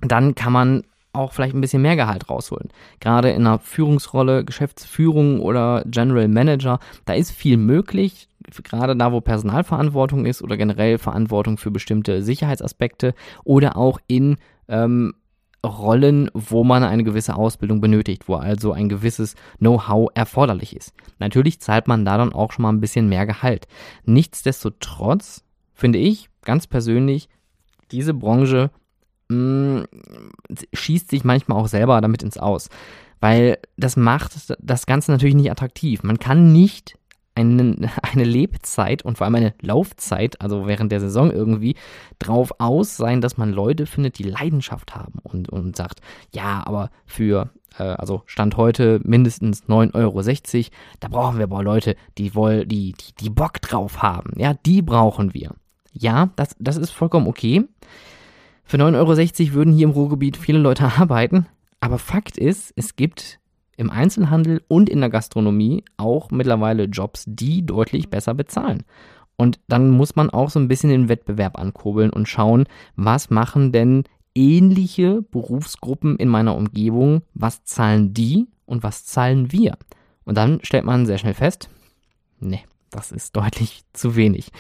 [0.02, 2.70] dann kann man auch vielleicht ein bisschen mehr Gehalt rausholen.
[3.00, 8.28] Gerade in einer Führungsrolle, Geschäftsführung oder General Manager, da ist viel möglich.
[8.64, 14.38] Gerade da, wo Personalverantwortung ist oder generell Verantwortung für bestimmte Sicherheitsaspekte oder auch in
[14.70, 15.16] ähm,
[15.66, 20.94] Rollen, wo man eine gewisse Ausbildung benötigt, wo also ein gewisses Know-how erforderlich ist.
[21.20, 23.68] Natürlich zahlt man da dann auch schon mal ein bisschen mehr Gehalt.
[24.06, 25.44] Nichtsdestotrotz
[25.74, 27.30] finde ich ganz persönlich,
[27.92, 28.72] diese Branche
[29.30, 29.88] mh, mm,
[30.74, 32.70] schießt sich manchmal auch selber damit ins Aus.
[33.20, 36.04] Weil das macht das Ganze natürlich nicht attraktiv.
[36.04, 36.97] Man kann nicht
[37.38, 41.76] einen, eine Lebzeit und vor allem eine Laufzeit, also während der Saison irgendwie,
[42.20, 46.02] drauf aus sein, dass man Leute findet, die Leidenschaft haben und, und sagt,
[46.34, 51.96] ja, aber für, äh, also Stand heute mindestens 9,60 Euro, da brauchen wir aber Leute,
[52.18, 54.32] die, woll, die, die, die Bock drauf haben.
[54.38, 55.52] Ja, die brauchen wir.
[55.94, 57.64] Ja, das, das ist vollkommen okay.
[58.64, 61.46] Für 9,60 Euro würden hier im Ruhrgebiet viele Leute arbeiten.
[61.80, 63.40] Aber Fakt ist, es gibt
[63.78, 68.84] im Einzelhandel und in der Gastronomie auch mittlerweile Jobs, die deutlich besser bezahlen.
[69.38, 73.72] Und dann muss man auch so ein bisschen den Wettbewerb ankurbeln und schauen, was machen
[73.72, 74.04] denn
[74.36, 79.78] ähnliche Berufsgruppen in meiner Umgebung, was zahlen die und was zahlen wir?
[80.26, 81.70] Und dann stellt man sehr schnell fest,
[82.40, 84.52] nee, das ist deutlich zu wenig.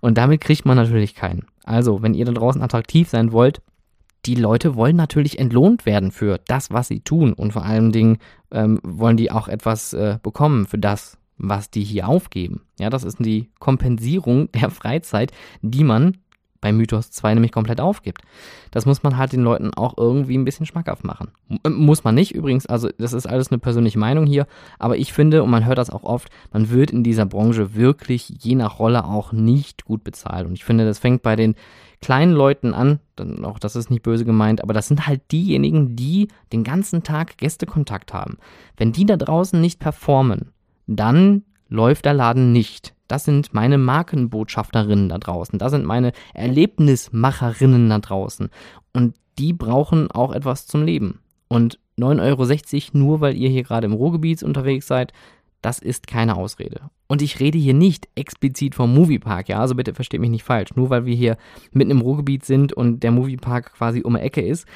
[0.00, 1.46] Und damit kriegt man natürlich keinen.
[1.64, 3.62] Also, wenn ihr da draußen attraktiv sein wollt,
[4.26, 7.32] die Leute wollen natürlich entlohnt werden für das, was sie tun.
[7.32, 8.18] Und vor allen Dingen
[8.50, 12.62] ähm, wollen die auch etwas äh, bekommen für das, was die hier aufgeben.
[12.78, 15.32] Ja, das ist die Kompensierung der Freizeit,
[15.62, 16.18] die man
[16.64, 18.22] bei Mythos 2 nämlich komplett aufgibt.
[18.70, 21.30] Das muss man halt den Leuten auch irgendwie ein bisschen schmackhaft machen.
[21.62, 24.46] M muss man nicht übrigens, also das ist alles eine persönliche Meinung hier,
[24.78, 28.32] aber ich finde, und man hört das auch oft, man wird in dieser Branche wirklich
[28.40, 30.46] je nach Rolle auch nicht gut bezahlt.
[30.46, 31.54] Und ich finde, das fängt bei den
[32.00, 35.96] kleinen Leuten an, dann auch das ist nicht böse gemeint, aber das sind halt diejenigen,
[35.96, 38.38] die den ganzen Tag Gästekontakt haben.
[38.76, 40.50] Wenn die da draußen nicht performen,
[40.86, 42.94] dann läuft der Laden nicht.
[43.08, 45.58] Das sind meine Markenbotschafterinnen da draußen.
[45.58, 48.48] Das sind meine Erlebnismacherinnen da draußen.
[48.92, 51.20] Und die brauchen auch etwas zum Leben.
[51.48, 55.12] Und 9,60 Euro nur, weil ihr hier gerade im Ruhrgebiet unterwegs seid,
[55.64, 56.90] das ist keine Ausrede.
[57.06, 60.74] Und ich rede hier nicht explizit vom Moviepark, ja, also bitte versteht mich nicht falsch.
[60.74, 61.36] Nur weil wir hier
[61.72, 64.66] mitten im Ruhrgebiet sind und der Moviepark quasi um die Ecke ist,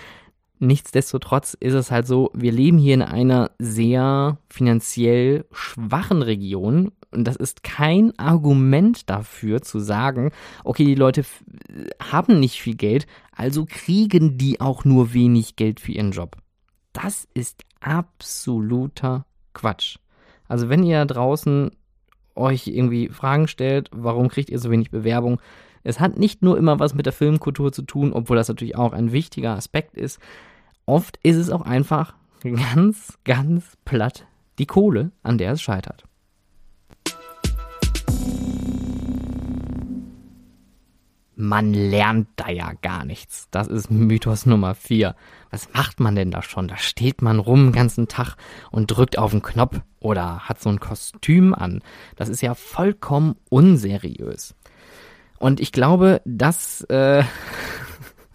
[0.61, 7.25] Nichtsdestotrotz ist es halt so, wir leben hier in einer sehr finanziell schwachen Region und
[7.25, 10.33] das ist kein Argument dafür zu sagen,
[10.65, 11.25] okay, die Leute
[12.01, 16.37] haben nicht viel Geld, also kriegen die auch nur wenig Geld für ihren Job.
[16.93, 19.99] Das ist absoluter Quatsch.
[20.49, 21.71] Also wenn ihr draußen
[22.35, 25.41] euch irgendwie Fragen stellt, warum kriegt ihr so wenig Bewerbung,
[25.85, 28.93] es hat nicht nur immer was mit der Filmkultur zu tun, obwohl das natürlich auch
[28.93, 30.21] ein wichtiger Aspekt ist.
[30.87, 34.27] Oft ist es auch einfach ganz, ganz platt
[34.59, 36.08] die Kohle, an der es scheitert.
[41.39, 43.47] Man lernt da ja gar nichts.
[43.53, 45.15] Das ist Mythos Nummer vier.
[45.51, 46.67] Was macht man denn da schon?
[46.67, 48.35] Da steht man rum den ganzen Tag
[48.73, 51.81] und drückt auf den Knopf oder hat so ein Kostüm an.
[52.17, 54.57] Das ist ja vollkommen unseriös.
[55.39, 57.23] Und ich glaube, dass äh,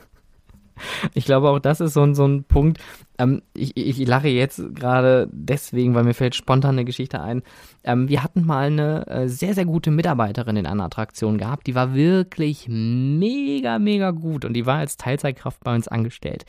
[1.13, 2.79] ich glaube auch das ist so, ein so ein Punkt.
[3.17, 7.43] Ähm, ich, ich lache jetzt gerade deswegen, weil mir fällt spontan eine Geschichte ein.
[7.84, 11.67] Ähm, wir hatten mal eine äh, sehr, sehr gute Mitarbeiterin in einer Attraktion gehabt.
[11.67, 16.45] Die war wirklich mega, mega gut und die war als Teilzeitkraft bei uns angestellt.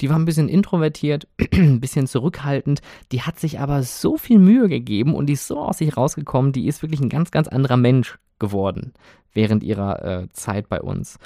[0.00, 2.80] Die war ein bisschen introvertiert, ein bisschen zurückhaltend.
[3.12, 6.52] Die hat sich aber so viel Mühe gegeben und die ist so aus sich rausgekommen.
[6.52, 8.92] Die ist wirklich ein ganz, ganz anderer Mensch geworden
[9.32, 11.18] während ihrer äh, Zeit bei uns.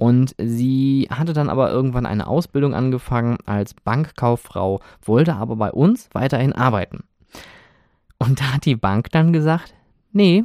[0.00, 6.08] Und sie hatte dann aber irgendwann eine Ausbildung angefangen als Bankkauffrau, wollte aber bei uns
[6.14, 7.04] weiterhin arbeiten.
[8.16, 9.74] Und da hat die Bank dann gesagt,
[10.10, 10.44] nee,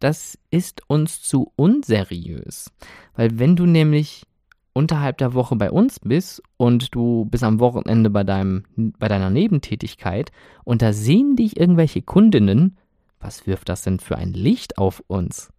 [0.00, 2.72] das ist uns zu unseriös.
[3.14, 4.26] Weil wenn du nämlich
[4.72, 8.64] unterhalb der Woche bei uns bist und du bist am Wochenende bei, deinem,
[8.98, 10.32] bei deiner Nebentätigkeit
[10.64, 12.76] und da sehen dich irgendwelche Kundinnen,
[13.20, 15.52] was wirft das denn für ein Licht auf uns?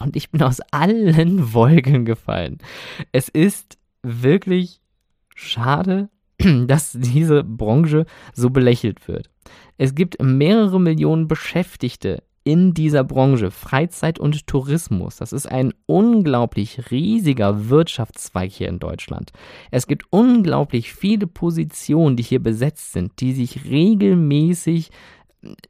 [0.00, 2.58] Und ich bin aus allen Wolken gefallen.
[3.12, 4.80] Es ist wirklich
[5.34, 6.08] schade,
[6.66, 9.30] dass diese Branche so belächelt wird.
[9.78, 15.16] Es gibt mehrere Millionen Beschäftigte in dieser Branche, Freizeit und Tourismus.
[15.16, 19.30] Das ist ein unglaublich riesiger Wirtschaftszweig hier in Deutschland.
[19.70, 24.90] Es gibt unglaublich viele Positionen, die hier besetzt sind, die sich regelmäßig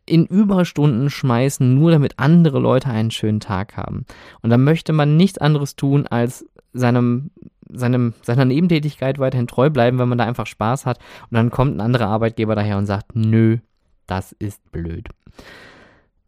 [0.07, 4.05] in Überstunden schmeißen, nur damit andere Leute einen schönen Tag haben.
[4.43, 7.31] Und da möchte man nichts anderes tun, als seinem,
[7.71, 10.99] seinem, seiner Nebentätigkeit weiterhin treu bleiben, wenn man da einfach Spaß hat.
[11.31, 13.59] Und dann kommt ein anderer Arbeitgeber daher und sagt, nö,
[14.07, 15.09] das ist blöd.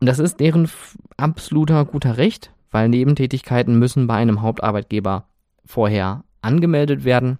[0.00, 0.68] Und das ist deren
[1.16, 5.26] absoluter guter Recht, weil Nebentätigkeiten müssen bei einem Hauptarbeitgeber
[5.64, 7.38] vorher angemeldet werden.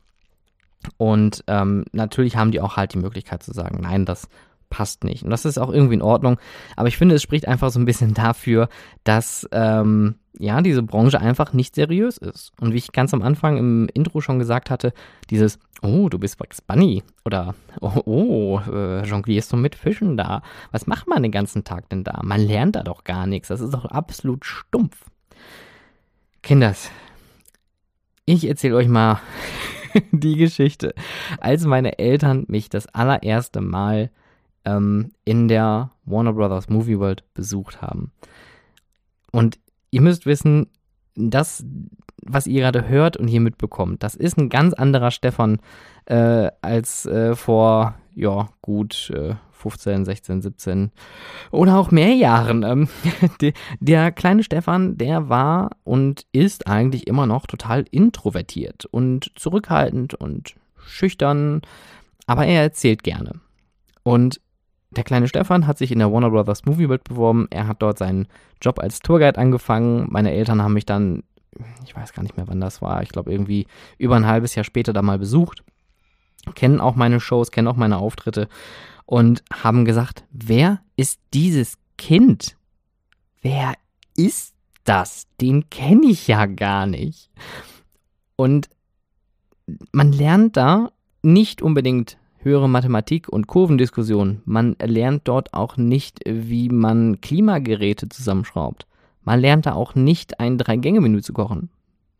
[0.96, 4.28] Und ähm, natürlich haben die auch halt die Möglichkeit zu sagen, nein, das
[4.72, 5.22] passt nicht.
[5.22, 6.38] Und das ist auch irgendwie in Ordnung.
[6.76, 8.70] Aber ich finde, es spricht einfach so ein bisschen dafür,
[9.04, 12.52] dass ähm, ja diese Branche einfach nicht seriös ist.
[12.58, 14.94] Und wie ich ganz am Anfang im Intro schon gesagt hatte,
[15.28, 20.42] dieses Oh, du bist Bugs Bunny oder Oh, oh äh, jonglierst du mit Fischen da?
[20.70, 22.20] Was macht man den ganzen Tag denn da?
[22.22, 23.48] Man lernt da doch gar nichts.
[23.48, 25.04] Das ist doch absolut stumpf.
[26.42, 26.90] Kinders,
[28.24, 29.20] ich erzähle euch mal
[30.12, 30.94] die Geschichte,
[31.40, 34.10] als meine Eltern mich das allererste Mal
[34.64, 38.12] ähm, in der Warner Brothers Movie World besucht haben.
[39.30, 39.58] Und
[39.90, 40.68] ihr müsst wissen,
[41.14, 41.64] das,
[42.22, 45.58] was ihr gerade hört und hier mitbekommt, das ist ein ganz anderer Stefan
[46.06, 50.90] äh, als äh, vor, ja, gut äh, 15, 16, 17
[51.50, 52.62] oder auch mehr Jahren.
[52.64, 52.88] Ähm,
[53.40, 60.14] der, der kleine Stefan, der war und ist eigentlich immer noch total introvertiert und zurückhaltend
[60.14, 61.62] und schüchtern,
[62.26, 63.40] aber er erzählt gerne.
[64.02, 64.40] Und
[64.96, 67.46] der kleine Stefan hat sich in der Warner Brothers Movie World beworben.
[67.50, 68.28] Er hat dort seinen
[68.60, 70.06] Job als Tourguide angefangen.
[70.10, 71.22] Meine Eltern haben mich dann,
[71.84, 73.66] ich weiß gar nicht mehr, wann das war, ich glaube irgendwie
[73.98, 75.64] über ein halbes Jahr später da mal besucht.
[76.54, 78.48] Kennen auch meine Shows, kennen auch meine Auftritte
[79.06, 82.56] und haben gesagt, wer ist dieses Kind?
[83.40, 83.74] Wer
[84.16, 85.26] ist das?
[85.40, 87.30] Den kenne ich ja gar nicht.
[88.36, 88.68] Und
[89.92, 90.90] man lernt da
[91.22, 94.42] nicht unbedingt höhere Mathematik und Kurvendiskussion.
[94.44, 98.86] Man lernt dort auch nicht, wie man Klimageräte zusammenschraubt.
[99.22, 101.70] Man lernt da auch nicht ein Drei-Gänge-Menü zu kochen.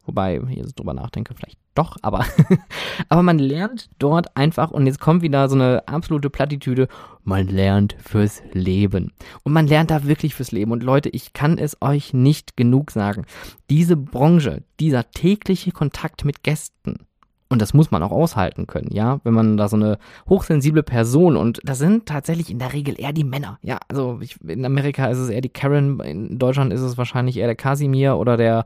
[0.04, 2.26] Wobei, hier so drüber nachdenke, vielleicht doch, aber,
[3.08, 6.88] aber man lernt dort einfach, und jetzt kommt wieder so eine absolute Plattitüde,
[7.22, 9.12] man lernt fürs Leben.
[9.44, 10.72] Und man lernt da wirklich fürs Leben.
[10.72, 13.24] Und Leute, ich kann es euch nicht genug sagen.
[13.70, 17.06] Diese Branche, dieser tägliche Kontakt mit Gästen,
[17.52, 21.36] und das muss man auch aushalten können, ja, wenn man da so eine hochsensible Person
[21.36, 25.06] und das sind tatsächlich in der Regel eher die Männer, ja, also ich, in Amerika
[25.06, 28.64] ist es eher die Karen, in Deutschland ist es wahrscheinlich eher der Kasimir oder der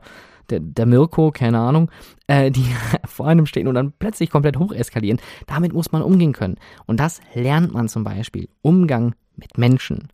[0.49, 1.91] der, der Mirko, keine Ahnung,
[2.27, 2.65] äh, die
[3.05, 5.19] vor einem stehen und dann plötzlich komplett hoch eskalieren.
[5.45, 6.55] Damit muss man umgehen können.
[6.85, 8.47] Und das lernt man zum Beispiel.
[8.61, 10.07] Umgang mit Menschen,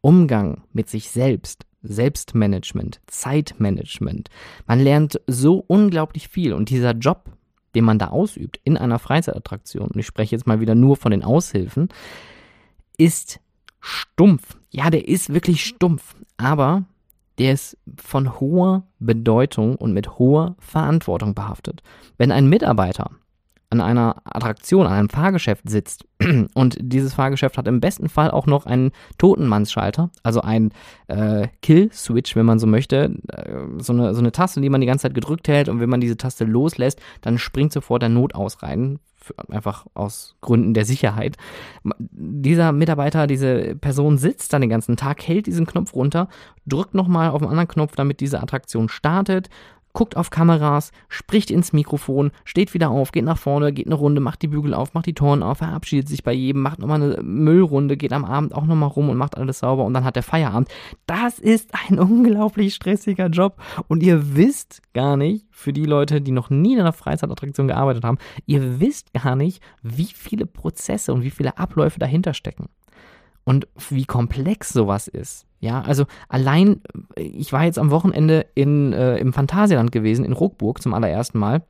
[0.00, 4.28] Umgang mit sich selbst, Selbstmanagement, Zeitmanagement.
[4.66, 7.30] Man lernt so unglaublich viel und dieser Job,
[7.76, 11.10] den man da ausübt in einer Freizeitattraktion, und ich spreche jetzt mal wieder nur von
[11.10, 11.90] den Aushilfen,
[12.96, 13.38] ist
[13.78, 14.56] stumpf.
[14.70, 16.84] Ja, der ist wirklich stumpf, aber
[17.38, 21.82] der ist von hoher Bedeutung und mit hoher Verantwortung behaftet.
[22.16, 23.10] Wenn ein Mitarbeiter
[23.70, 26.04] an einer Attraktion, an einem Fahrgeschäft sitzt.
[26.54, 30.72] Und dieses Fahrgeschäft hat im besten Fall auch noch einen Totenmannsschalter, also ein
[31.08, 34.86] äh, Kill-Switch, wenn man so möchte, äh, so, eine, so eine Taste, die man die
[34.86, 38.62] ganze Zeit gedrückt hält und wenn man diese Taste loslässt, dann springt sofort der Notaus
[38.62, 38.98] rein,
[39.48, 41.36] einfach aus Gründen der Sicherheit.
[41.98, 46.28] Dieser Mitarbeiter, diese Person sitzt dann den ganzen Tag, hält diesen Knopf runter,
[46.66, 49.48] drückt nochmal auf den anderen Knopf, damit diese Attraktion startet,
[49.96, 54.20] guckt auf Kameras, spricht ins Mikrofon, steht wieder auf, geht nach vorne, geht eine Runde,
[54.20, 57.22] macht die Bügel auf, macht die Toren auf, verabschiedet sich bei jedem, macht nochmal eine
[57.22, 60.22] Müllrunde, geht am Abend auch nochmal rum und macht alles sauber und dann hat der
[60.22, 60.68] Feierabend.
[61.06, 63.56] Das ist ein unglaublich stressiger Job
[63.88, 68.04] und ihr wisst gar nicht, für die Leute, die noch nie in einer Freizeitattraktion gearbeitet
[68.04, 72.68] haben, ihr wisst gar nicht, wie viele Prozesse und wie viele Abläufe dahinter stecken
[73.44, 75.45] und wie komplex sowas ist.
[75.66, 76.80] Ja, also allein,
[77.16, 81.64] ich war jetzt am Wochenende in, äh, im Phantasialand gewesen, in Ruckburg zum allerersten Mal.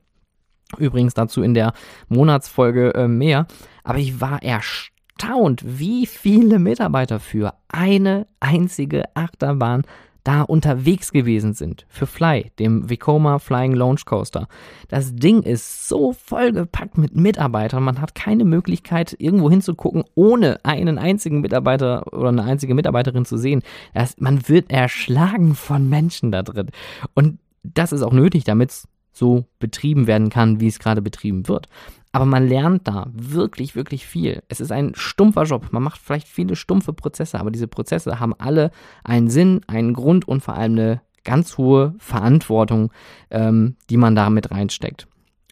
[0.77, 1.73] Übrigens dazu in der
[2.09, 3.47] Monatsfolge äh, mehr.
[3.85, 9.85] Aber ich war erstaunt, wie viele Mitarbeiter für eine einzige Achterbahn
[10.27, 14.49] da unterwegs gewesen sind für Fly, dem Vekoma Flying Launch Coaster.
[14.89, 20.99] Das Ding ist so vollgepackt mit Mitarbeitern, man hat keine Möglichkeit, irgendwo hinzugucken, ohne einen
[20.99, 23.63] einzigen Mitarbeiter oder eine einzige Mitarbeiterin zu sehen.
[23.95, 26.71] Das, man wird erschlagen von Menschen da drin.
[27.15, 31.47] Und das ist auch nötig, damit es so betrieben werden kann, wie es gerade betrieben
[31.49, 31.69] wird.
[32.17, 34.43] Aber man lernt da wirklich, wirklich viel.
[34.49, 35.69] Es ist ein stumpfer Job.
[35.71, 38.71] Man macht vielleicht viele stumpfe Prozesse, aber diese Prozesse haben alle
[39.05, 42.91] einen Sinn, einen Grund und vor allem eine ganz hohe Verantwortung,
[43.31, 45.09] ähm, die man da mit reinsteckt.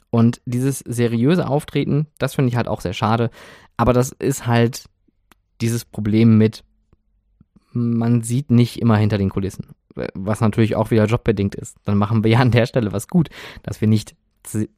[0.09, 3.29] Und dieses seriöse Auftreten, das finde ich halt auch sehr schade.
[3.77, 4.85] Aber das ist halt
[5.61, 6.65] dieses Problem mit,
[7.73, 9.75] man sieht nicht immer hinter den Kulissen.
[10.15, 11.77] Was natürlich auch wieder jobbedingt ist.
[11.85, 13.29] Dann machen wir ja an der Stelle was gut,
[13.63, 14.17] dass wir nicht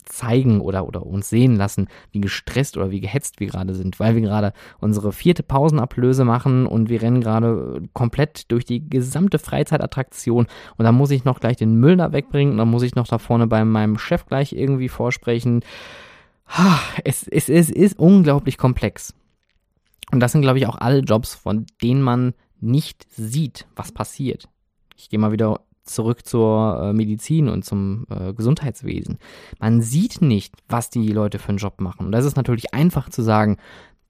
[0.05, 4.15] zeigen oder, oder uns sehen lassen, wie gestresst oder wie gehetzt wir gerade sind, weil
[4.15, 10.47] wir gerade unsere vierte Pausenablöse machen und wir rennen gerade komplett durch die gesamte Freizeitattraktion
[10.77, 13.07] und dann muss ich noch gleich den Müll da wegbringen und dann muss ich noch
[13.07, 15.61] da vorne bei meinem Chef gleich irgendwie vorsprechen.
[17.05, 19.15] Es, es, es ist unglaublich komplex.
[20.13, 24.49] Und das sind, glaube ich, auch alle Jobs, von denen man nicht sieht, was passiert.
[24.97, 29.19] Ich gehe mal wieder zurück zur äh, Medizin und zum äh, Gesundheitswesen.
[29.59, 32.07] Man sieht nicht, was die Leute für einen Job machen.
[32.07, 33.57] Und das ist natürlich einfach zu sagen,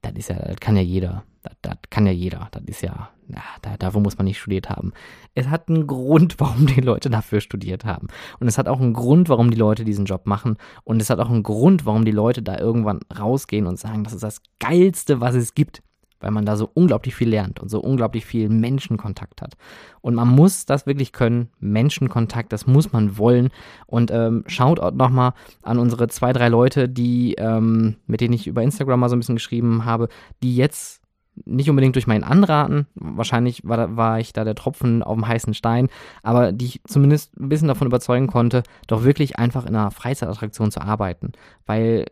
[0.01, 1.23] das ist ja, das kann ja jeder.
[1.43, 2.47] Das, das kann ja jeder.
[2.51, 4.93] Das ist ja, ja da, dafür muss man nicht studiert haben.
[5.33, 8.07] Es hat einen Grund, warum die Leute dafür studiert haben.
[8.39, 10.57] Und es hat auch einen Grund, warum die Leute diesen Job machen.
[10.83, 14.13] Und es hat auch einen Grund, warum die Leute da irgendwann rausgehen und sagen, das
[14.13, 15.81] ist das Geilste, was es gibt
[16.19, 19.53] weil man da so unglaublich viel lernt und so unglaublich viel Menschenkontakt hat.
[20.01, 23.49] Und man muss das wirklich können, Menschenkontakt, das muss man wollen.
[23.85, 28.47] Und ähm, schaut auch nochmal an unsere zwei, drei Leute, die, ähm, mit denen ich
[28.47, 30.09] über Instagram mal so ein bisschen geschrieben habe,
[30.43, 31.01] die jetzt
[31.45, 35.53] nicht unbedingt durch mein Anraten, wahrscheinlich war, war ich da der Tropfen auf dem heißen
[35.53, 35.89] Stein,
[36.23, 40.71] aber die ich zumindest ein bisschen davon überzeugen konnte, doch wirklich einfach in einer Freizeitattraktion
[40.71, 41.33] zu arbeiten.
[41.65, 42.05] Weil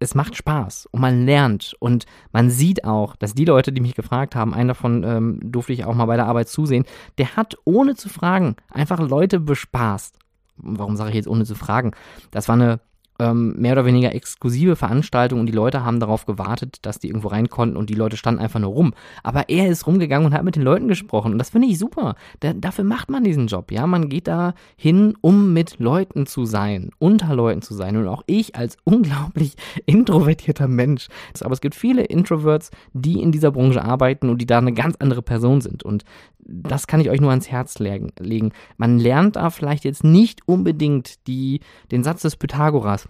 [0.00, 3.94] es macht Spaß und man lernt und man sieht auch, dass die Leute, die mich
[3.94, 6.84] gefragt haben, einen davon ähm, durfte ich auch mal bei der Arbeit zusehen,
[7.18, 10.18] der hat ohne zu fragen einfach Leute bespaßt.
[10.56, 11.92] Warum sage ich jetzt ohne zu fragen?
[12.30, 12.80] Das war eine
[13.20, 17.28] ähm, mehr oder weniger exklusive Veranstaltung und die Leute haben darauf gewartet, dass die irgendwo
[17.28, 18.94] rein konnten und die Leute standen einfach nur rum.
[19.22, 22.14] Aber er ist rumgegangen und hat mit den Leuten gesprochen und das finde ich super.
[22.40, 23.86] Da, dafür macht man diesen Job, ja.
[23.86, 28.22] Man geht da hin, um mit Leuten zu sein, unter Leuten zu sein und auch
[28.26, 29.54] ich als unglaublich
[29.86, 31.08] introvertierter Mensch.
[31.40, 34.96] Aber es gibt viele Introverts, die in dieser Branche arbeiten und die da eine ganz
[34.98, 36.04] andere Person sind und
[36.50, 38.52] das kann ich euch nur ans Herz legen.
[38.76, 43.08] Man lernt da vielleicht jetzt nicht unbedingt die, den Satz des Pythagoras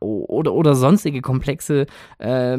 [0.00, 1.86] oder, oder sonstige komplexe
[2.18, 2.56] äh,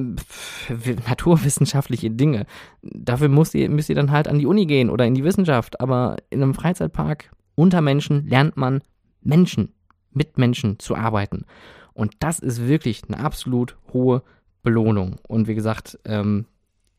[1.10, 2.46] naturwissenschaftliche Dinge.
[2.82, 5.80] Dafür müsst ihr, müsst ihr dann halt an die Uni gehen oder in die Wissenschaft.
[5.82, 8.82] Aber in einem Freizeitpark unter Menschen lernt man
[9.22, 9.74] Menschen,
[10.12, 11.46] mit Menschen zu arbeiten.
[11.94, 14.22] Und das ist wirklich eine absolut hohe
[14.64, 15.16] Belohnung.
[15.28, 16.46] Und wie gesagt, ähm,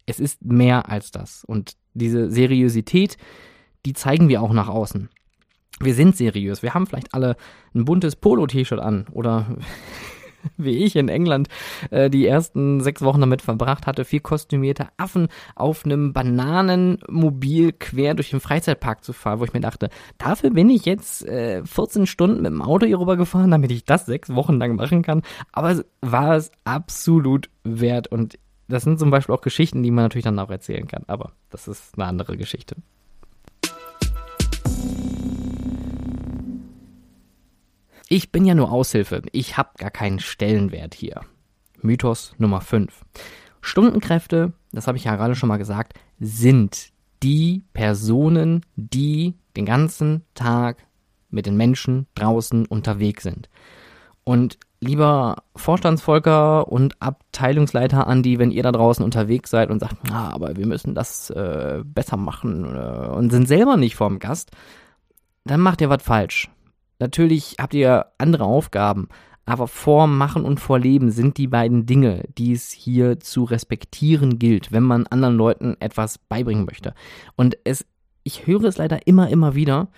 [0.06, 1.44] es ist mehr als das.
[1.44, 3.16] Und diese Seriosität,
[3.86, 5.08] die zeigen wir auch nach außen.
[5.80, 6.62] Wir sind seriös.
[6.62, 7.36] Wir haben vielleicht alle
[7.74, 9.46] ein buntes Polo-T-Shirt an oder
[10.57, 11.48] wie ich in England
[11.90, 18.14] äh, die ersten sechs Wochen damit verbracht hatte, vier kostümierte Affen auf einem Bananenmobil quer
[18.14, 22.07] durch den Freizeitpark zu fahren, wo ich mir dachte, dafür bin ich jetzt äh, 14
[22.07, 25.23] Stunden mit dem Auto hier rüber gefahren, damit ich das sechs Wochen lang machen kann.
[25.52, 28.38] Aber es war es absolut wert und
[28.69, 31.69] das sind zum Beispiel auch Geschichten, die man natürlich dann auch erzählen kann, aber das
[31.69, 32.77] ist eine andere Geschichte.
[38.11, 39.21] Ich bin ja nur Aushilfe.
[39.33, 41.21] Ich habe gar keinen Stellenwert hier.
[41.83, 43.04] Mythos Nummer 5.
[43.61, 46.88] Stundenkräfte, das habe ich ja gerade schon mal gesagt, sind
[47.23, 50.87] die Personen, die den ganzen Tag
[51.29, 53.50] mit den Menschen draußen unterwegs sind.
[54.25, 60.31] Und lieber Vorstandsvolker und Abteilungsleiter Andi, wenn ihr da draußen unterwegs seid und sagt, ah,
[60.31, 64.50] aber wir müssen das äh, besser machen äh, und sind selber nicht vorm Gast,
[65.44, 66.48] dann macht ihr was falsch.
[66.99, 69.09] Natürlich habt ihr andere Aufgaben,
[69.44, 74.38] aber vor Machen und vor Leben sind die beiden Dinge, die es hier zu respektieren
[74.38, 76.94] gilt, wenn man anderen Leuten etwas beibringen möchte.
[77.35, 77.87] Und es,
[78.25, 79.88] ich höre es leider immer, immer wieder,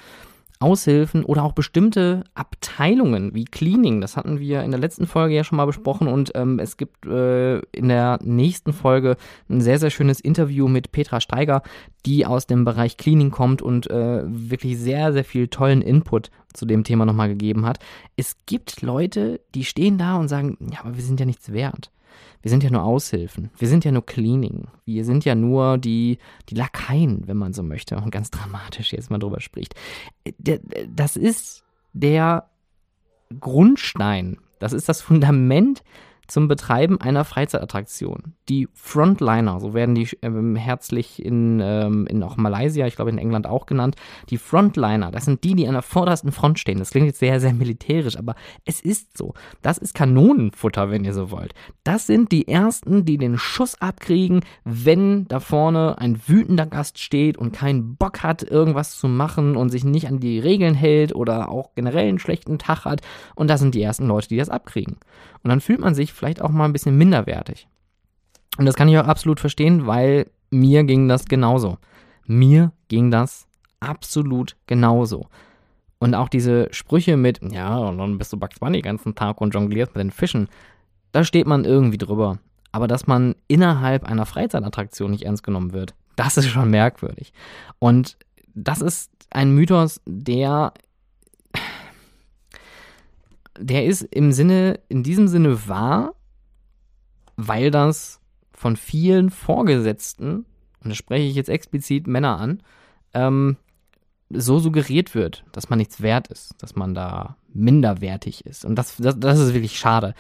[0.61, 4.03] Aushilfen oder auch bestimmte Abteilungen wie Cleaning.
[4.03, 7.07] Das hatten wir in der letzten Folge ja schon mal besprochen und ähm, es gibt
[7.07, 9.17] äh, in der nächsten Folge
[9.49, 11.63] ein sehr, sehr schönes Interview mit Petra Steiger,
[12.05, 16.67] die aus dem Bereich Cleaning kommt und äh, wirklich sehr, sehr viel tollen Input zu
[16.67, 17.79] dem Thema nochmal gegeben hat.
[18.17, 21.91] Es gibt Leute, die stehen da und sagen, ja, aber wir sind ja nichts wert.
[22.43, 23.51] Wir sind ja nur Aushilfen.
[23.57, 24.69] Wir sind ja nur Cleaning.
[24.85, 27.97] Wir sind ja nur die, die Lakaien, wenn man so möchte.
[27.97, 29.75] Und ganz dramatisch jetzt mal drüber spricht.
[30.89, 32.49] Das ist der
[33.39, 34.39] Grundstein.
[34.59, 35.83] Das ist das Fundament
[36.31, 38.35] zum Betreiben einer Freizeitattraktion.
[38.49, 43.19] Die Frontliner, so werden die ähm, herzlich in, ähm, in auch Malaysia, ich glaube in
[43.19, 43.97] England auch genannt.
[44.31, 46.79] Die Frontliner, das sind die, die an der vordersten Front stehen.
[46.79, 49.35] Das klingt jetzt sehr, sehr militärisch, aber es ist so.
[49.63, 51.55] Das ist Kanonenfutter, wenn ihr so wollt.
[51.85, 57.39] Das sind die Ersten, die den Schuss abkriegen, wenn da vorne ein wütender Gast steht
[57.39, 61.49] und keinen Bock hat, irgendwas zu machen und sich nicht an die Regeln hält oder
[61.49, 63.01] auch generell einen schlechten Tag hat.
[63.35, 64.97] Und das sind die ersten Leute, die das abkriegen.
[65.43, 67.67] Und dann fühlt man sich vielleicht auch mal ein bisschen minderwertig.
[68.59, 71.79] Und das kann ich auch absolut verstehen, weil mir ging das genauso.
[72.27, 73.47] Mir ging das
[73.81, 75.29] absolut genauso.
[75.99, 79.41] Und auch diese Sprüche mit, ja, und dann bist du Bugs Bunny den ganzen Tag
[79.41, 80.49] und jonglierst mit den Fischen,
[81.13, 82.39] da steht man irgendwie drüber.
[82.71, 87.33] Aber dass man innerhalb einer Freizeitattraktion nicht ernst genommen wird, das ist schon merkwürdig.
[87.79, 88.19] Und
[88.55, 90.75] das ist ein Mythos, der
[93.61, 96.15] der ist im Sinne, in diesem Sinne wahr,
[97.37, 98.21] weil das
[98.53, 100.45] von vielen Vorgesetzten,
[100.83, 102.63] und da spreche ich jetzt explizit Männer an,
[103.15, 103.57] ähm,
[104.29, 108.65] so suggeriert wird, dass man nichts wert ist, dass man da minderwertig ist.
[108.65, 110.15] Und das, das, das ist wirklich schade.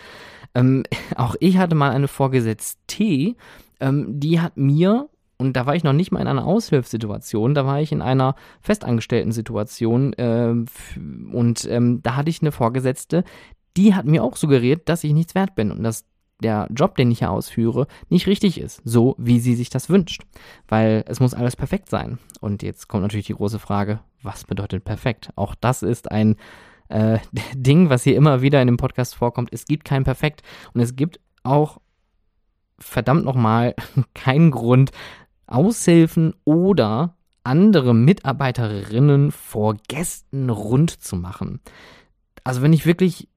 [0.54, 0.84] Ähm,
[1.16, 3.36] auch ich hatte mal eine Vorgesetzte,
[3.80, 5.09] ähm, die hat mir
[5.40, 8.34] und da war ich noch nicht mal in einer Aushilfssituation, da war ich in einer
[8.60, 10.54] festangestellten Situation äh,
[11.32, 13.24] und ähm, da hatte ich eine Vorgesetzte,
[13.76, 16.04] die hat mir auch suggeriert, dass ich nichts wert bin und dass
[16.42, 20.22] der Job, den ich hier ausführe, nicht richtig ist, so wie sie sich das wünscht.
[20.68, 22.18] Weil es muss alles perfekt sein.
[22.40, 25.30] Und jetzt kommt natürlich die große Frage, was bedeutet perfekt?
[25.36, 26.36] Auch das ist ein
[26.88, 27.18] äh,
[27.54, 29.50] Ding, was hier immer wieder in dem Podcast vorkommt.
[29.52, 31.78] Es gibt kein Perfekt und es gibt auch
[32.78, 33.74] verdammt nochmal
[34.14, 34.90] keinen Grund,
[35.50, 41.60] Aushilfen oder andere Mitarbeiterinnen vor Gästen rund zu machen.
[42.44, 43.28] Also wenn ich wirklich,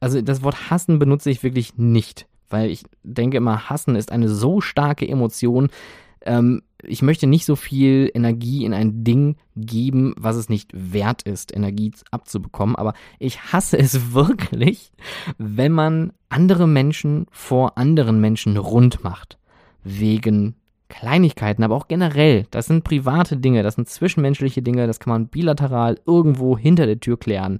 [0.00, 4.28] also das Wort hassen benutze ich wirklich nicht, weil ich denke immer, hassen ist eine
[4.28, 5.70] so starke Emotion.
[6.22, 11.22] Ähm, ich möchte nicht so viel Energie in ein Ding geben, was es nicht wert
[11.22, 12.76] ist, Energie abzubekommen.
[12.76, 14.92] Aber ich hasse es wirklich,
[15.38, 19.38] wenn man andere Menschen vor anderen Menschen rund macht.
[19.84, 20.54] Wegen
[20.92, 22.46] Kleinigkeiten, aber auch generell.
[22.50, 27.00] Das sind private Dinge, das sind zwischenmenschliche Dinge, das kann man bilateral irgendwo hinter der
[27.00, 27.58] Tür klären.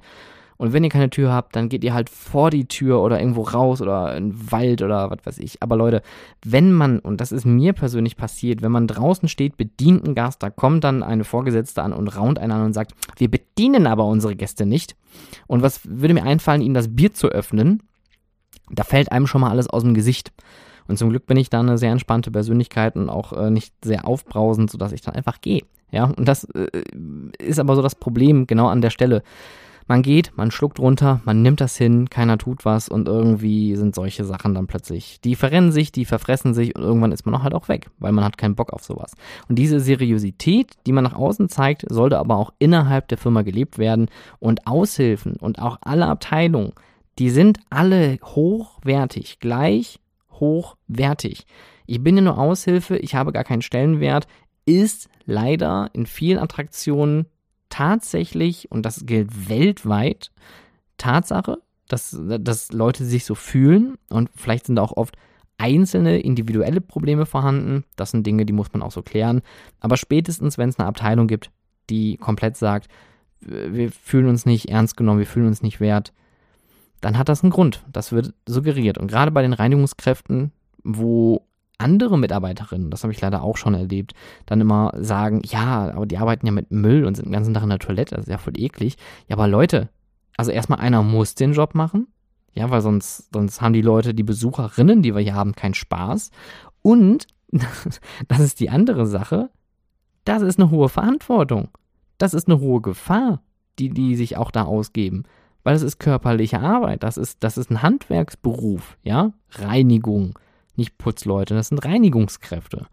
[0.59, 3.43] Und wenn ihr keine Tür habt, dann geht ihr halt vor die Tür oder irgendwo
[3.43, 5.61] raus oder in den Wald oder was weiß ich.
[5.61, 6.03] Aber Leute,
[6.45, 10.41] wenn man, und das ist mir persönlich passiert, wenn man draußen steht, bedient einen Gast,
[10.41, 14.05] da kommt dann eine Vorgesetzte an und raunt einen an und sagt, wir bedienen aber
[14.05, 14.95] unsere Gäste nicht.
[15.49, 17.83] Und was würde mir einfallen, ihnen das Bier zu öffnen?
[18.71, 20.33] Da fällt einem schon mal alles aus dem Gesicht.
[20.89, 24.07] Und zum Glück bin ich da eine sehr entspannte Persönlichkeit und auch äh, nicht sehr
[24.07, 25.63] aufbrausend, sodass ich dann einfach gehe.
[25.91, 26.69] Ja, und das äh,
[27.39, 29.23] ist aber so das Problem genau an der Stelle.
[29.89, 33.95] Man geht, man schluckt runter, man nimmt das hin, keiner tut was und irgendwie sind
[33.95, 37.43] solche Sachen dann plötzlich, die verrennen sich, die verfressen sich und irgendwann ist man auch
[37.43, 39.15] halt auch weg, weil man hat keinen Bock auf sowas.
[39.49, 43.77] Und diese Seriosität, die man nach außen zeigt, sollte aber auch innerhalb der Firma gelebt
[43.77, 44.09] werden
[44.39, 46.73] und Aushilfen und auch alle Abteilungen,
[47.19, 49.99] die sind alle hochwertig, gleich
[50.33, 51.47] hochwertig.
[51.87, 54.27] Ich bin ja nur Aushilfe, ich habe gar keinen Stellenwert,
[54.65, 57.27] ist leider in vielen Attraktionen
[57.69, 60.31] tatsächlich, und das gilt weltweit,
[60.99, 61.59] Tatsache,
[61.89, 65.17] dass, dass Leute sich so fühlen und vielleicht sind auch oft
[65.59, 67.85] einzelne individuelle Probleme vorhanden.
[67.97, 69.43] Das sind Dinge, die muss man auch so klären.
[69.81, 71.51] Aber spätestens, wenn es eine Abteilung gibt,
[71.91, 72.89] die komplett sagt,
[73.41, 76.13] wir fühlen uns nicht ernst genommen, wir fühlen uns nicht wert,
[77.03, 77.85] dann hat das einen Grund.
[77.93, 78.97] Das wird suggeriert.
[78.97, 80.53] Und gerade bei den Reinigungskräften,
[80.85, 81.47] wo
[81.77, 84.15] andere Mitarbeiterinnen, das habe ich leider auch schon erlebt,
[84.47, 87.65] dann immer sagen, ja, aber die arbeiten ja mit Müll und sind den ganzen Tag
[87.65, 88.97] in der Toilette, das ist ja voll eklig.
[89.27, 89.89] Ja, aber Leute,
[90.37, 92.07] also erstmal einer muss den Job machen,
[92.53, 96.31] ja, weil sonst, sonst haben die Leute, die Besucherinnen, die wir hier haben, keinen Spaß.
[96.83, 97.27] Und,
[98.29, 99.51] das ist die andere Sache,
[100.25, 101.69] das ist eine hohe Verantwortung.
[102.19, 103.43] Das ist eine hohe Gefahr,
[103.81, 105.25] die die sich auch da ausgeben.
[105.65, 110.39] Weil es ist körperliche Arbeit, das ist, das ist ein Handwerksberuf, ja, Reinigung
[110.77, 112.87] nicht Putzleute, das sind Reinigungskräfte.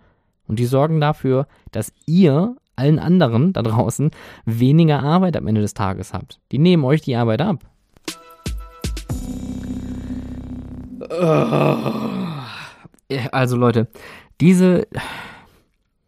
[0.47, 4.11] Und die sorgen dafür, dass ihr allen anderen da draußen
[4.45, 6.39] weniger Arbeit am Ende des Tages habt.
[6.51, 7.65] Die nehmen euch die Arbeit ab.
[13.31, 13.87] Also Leute,
[14.39, 14.87] diese,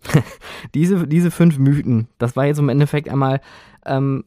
[0.75, 3.41] diese, diese fünf Mythen, das war jetzt im Endeffekt einmal
[3.85, 4.23] ähm,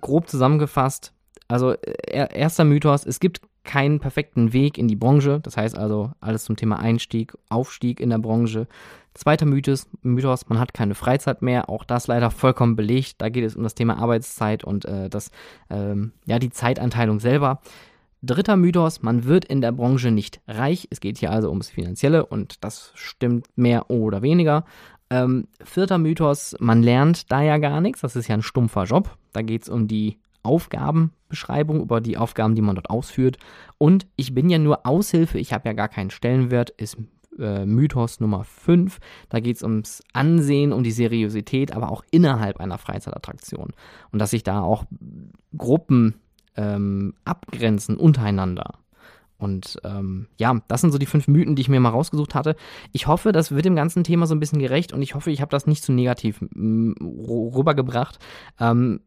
[0.00, 1.13] grob zusammengefasst.
[1.48, 5.40] Also erster Mythos, es gibt keinen perfekten Weg in die Branche.
[5.42, 8.66] Das heißt also alles zum Thema Einstieg, Aufstieg in der Branche.
[9.14, 11.68] Zweiter Mythos, Mythos, man hat keine Freizeit mehr.
[11.68, 13.16] Auch das leider vollkommen belegt.
[13.18, 15.30] Da geht es um das Thema Arbeitszeit und äh, das,
[15.70, 17.60] ähm, ja, die Zeitanteilung selber.
[18.22, 20.88] Dritter Mythos, man wird in der Branche nicht reich.
[20.90, 24.64] Es geht hier also ums Finanzielle und das stimmt mehr oder weniger.
[25.10, 28.00] Ähm, vierter Mythos, man lernt da ja gar nichts.
[28.00, 29.16] Das ist ja ein stumpfer Job.
[29.32, 33.38] Da geht es um die Aufgabenbeschreibung, über die Aufgaben, die man dort ausführt.
[33.78, 36.96] Und ich bin ja nur Aushilfe, ich habe ja gar keinen Stellenwert, ist
[37.38, 38.98] äh, Mythos Nummer 5.
[39.28, 43.72] Da geht es ums Ansehen, um die Seriosität, aber auch innerhalb einer Freizeitattraktion.
[44.12, 44.84] Und dass sich da auch
[45.56, 46.14] Gruppen
[46.56, 48.78] ähm, abgrenzen untereinander.
[49.36, 52.56] Und ähm, ja, das sind so die fünf Mythen, die ich mir mal rausgesucht hatte.
[52.92, 55.40] Ich hoffe, das wird dem ganzen Thema so ein bisschen gerecht und ich hoffe, ich
[55.40, 58.18] habe das nicht zu negativ rübergebracht.
[58.60, 59.00] Ähm,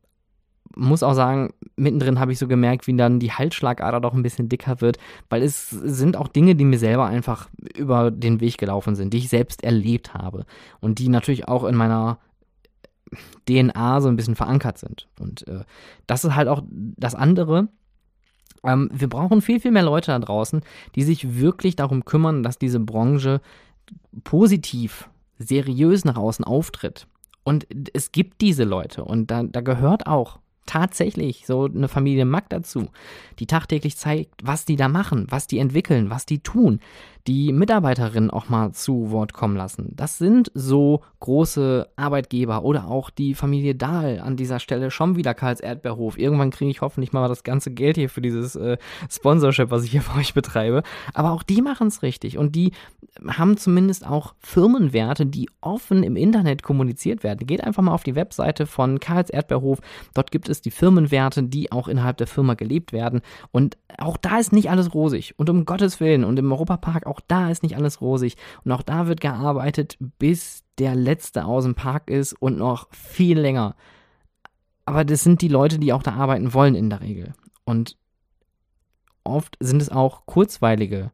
[0.76, 4.49] muss auch sagen, mittendrin habe ich so gemerkt, wie dann die Halsschlagader doch ein bisschen
[4.49, 4.97] dicker wird,
[5.30, 9.18] weil es sind auch Dinge, die mir selber einfach über den Weg gelaufen sind, die
[9.18, 10.45] ich selbst erlebt habe
[10.80, 12.20] und die natürlich auch in meiner
[13.47, 15.07] DNA so ein bisschen verankert sind.
[15.20, 15.63] Und äh,
[16.07, 17.70] das ist halt auch das andere.
[18.63, 20.61] Ähm, wir brauchen viel, viel mehr Leute da draußen,
[20.95, 23.41] die sich wirklich darum kümmern, dass diese Branche
[24.24, 25.09] positiv,
[25.39, 27.07] seriös nach außen auftritt.
[27.43, 32.49] Und es gibt diese Leute und da, da gehört auch tatsächlich so eine Familie Mack
[32.49, 32.89] dazu,
[33.39, 36.80] die tagtäglich zeigt, was die da machen, was die entwickeln, was die tun,
[37.28, 39.91] die Mitarbeiterinnen auch mal zu Wort kommen lassen.
[39.95, 45.34] Das sind so große Arbeitgeber oder auch die Familie Dahl an dieser Stelle schon wieder
[45.34, 46.17] Karls Erdbeerhof.
[46.17, 48.78] Irgendwann kriege ich hoffentlich mal das ganze Geld hier für dieses äh,
[49.09, 50.84] Sponsorship, was ich hier für euch betreibe.
[51.13, 52.71] Aber auch die machen es richtig und die
[53.28, 57.47] haben zumindest auch Firmenwerte, die offen im Internet kommuniziert werden.
[57.47, 59.80] Geht einfach mal auf die Webseite von Karls Erdbeerhof.
[60.13, 63.21] Dort gibt es die Firmenwerte, die auch innerhalb der Firma gelebt werden.
[63.51, 65.34] Und auch da ist nicht alles rosig.
[65.38, 66.23] Und um Gottes Willen.
[66.23, 68.36] Und im Europapark auch da ist nicht alles rosig.
[68.63, 73.39] Und auch da wird gearbeitet, bis der letzte aus dem Park ist und noch viel
[73.39, 73.76] länger.
[74.86, 77.34] Aber das sind die Leute, die auch da arbeiten wollen in der Regel.
[77.65, 77.97] Und
[79.24, 81.11] oft sind es auch kurzweilige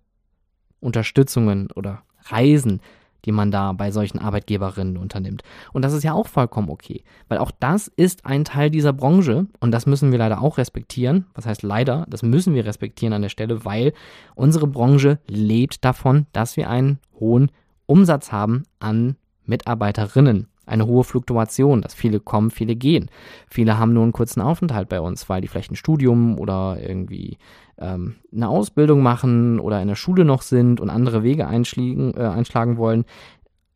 [0.79, 2.81] Unterstützungen oder Reisen,
[3.25, 5.43] die man da bei solchen Arbeitgeberinnen unternimmt.
[5.71, 9.47] Und das ist ja auch vollkommen okay, weil auch das ist ein Teil dieser Branche
[9.59, 11.25] und das müssen wir leider auch respektieren.
[11.33, 12.05] Was heißt leider?
[12.09, 13.93] Das müssen wir respektieren an der Stelle, weil
[14.35, 17.51] unsere Branche lebt davon, dass wir einen hohen
[17.85, 19.15] Umsatz haben an
[19.45, 23.09] Mitarbeiterinnen eine hohe Fluktuation, dass viele kommen, viele gehen.
[23.47, 27.37] Viele haben nur einen kurzen Aufenthalt bei uns, weil die vielleicht ein Studium oder irgendwie
[27.77, 32.21] ähm, eine Ausbildung machen oder in der Schule noch sind und andere Wege einschlagen, äh,
[32.21, 33.05] einschlagen wollen.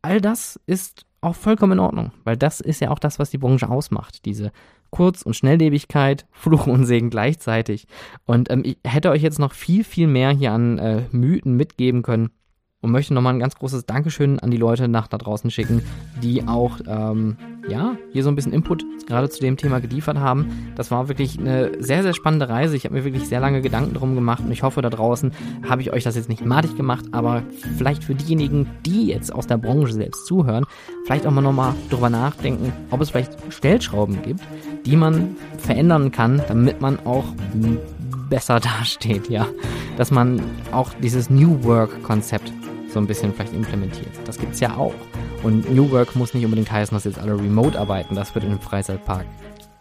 [0.01, 3.39] All das ist auch vollkommen in Ordnung, weil das ist ja auch das, was die
[3.39, 4.25] Branche ausmacht.
[4.25, 4.51] Diese
[4.89, 7.87] Kurz- und Schnelllebigkeit, Fluch und Segen gleichzeitig.
[8.25, 12.03] Und ähm, ich hätte euch jetzt noch viel, viel mehr hier an äh, Mythen mitgeben
[12.03, 12.29] können
[12.81, 15.81] und möchte nochmal ein ganz großes Dankeschön an die Leute nach da draußen schicken,
[16.21, 17.35] die auch, ähm,
[17.67, 20.71] ja, hier so ein bisschen Input gerade zu dem Thema geliefert haben.
[20.75, 22.75] Das war wirklich eine sehr, sehr spannende Reise.
[22.75, 25.31] Ich habe mir wirklich sehr lange Gedanken drum gemacht und ich hoffe, da draußen
[25.67, 27.41] habe ich euch das jetzt nicht madig gemacht, aber
[27.77, 30.65] vielleicht für diejenigen, die jetzt aus der Branche selbst zuhören,
[31.05, 34.41] vielleicht auch mal nochmal drüber nachdenken, ob es vielleicht Stellschrauben gibt,
[34.85, 37.25] die man verändern kann, damit man auch
[38.29, 39.47] besser dasteht, ja.
[39.97, 42.51] Dass man auch dieses New Work-Konzept
[42.97, 44.09] so ein bisschen vielleicht implementiert.
[44.25, 44.95] Das gibt es ja auch.
[45.43, 48.15] Und New Work muss nicht unbedingt heißen, dass jetzt alle remote arbeiten.
[48.15, 49.25] Das wird in einem Freizeitpark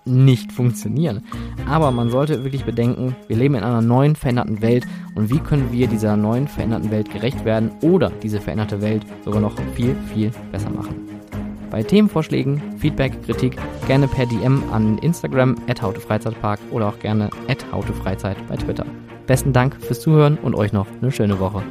[0.05, 1.25] nicht funktionieren.
[1.67, 5.73] Aber man sollte wirklich bedenken, wir leben in einer neuen, veränderten Welt und wie können
[5.73, 10.31] wir dieser neuen, veränderten Welt gerecht werden oder diese veränderte Welt sogar noch viel, viel
[10.53, 11.09] besser machen.
[11.71, 13.57] Bei Themenvorschlägen, Feedback, Kritik
[13.87, 18.85] gerne per DM an Instagram at hautefreizeitpark oder auch gerne at hautefreizeit bei Twitter.
[19.27, 21.65] Besten Dank fürs Zuhören und euch noch eine schöne Woche.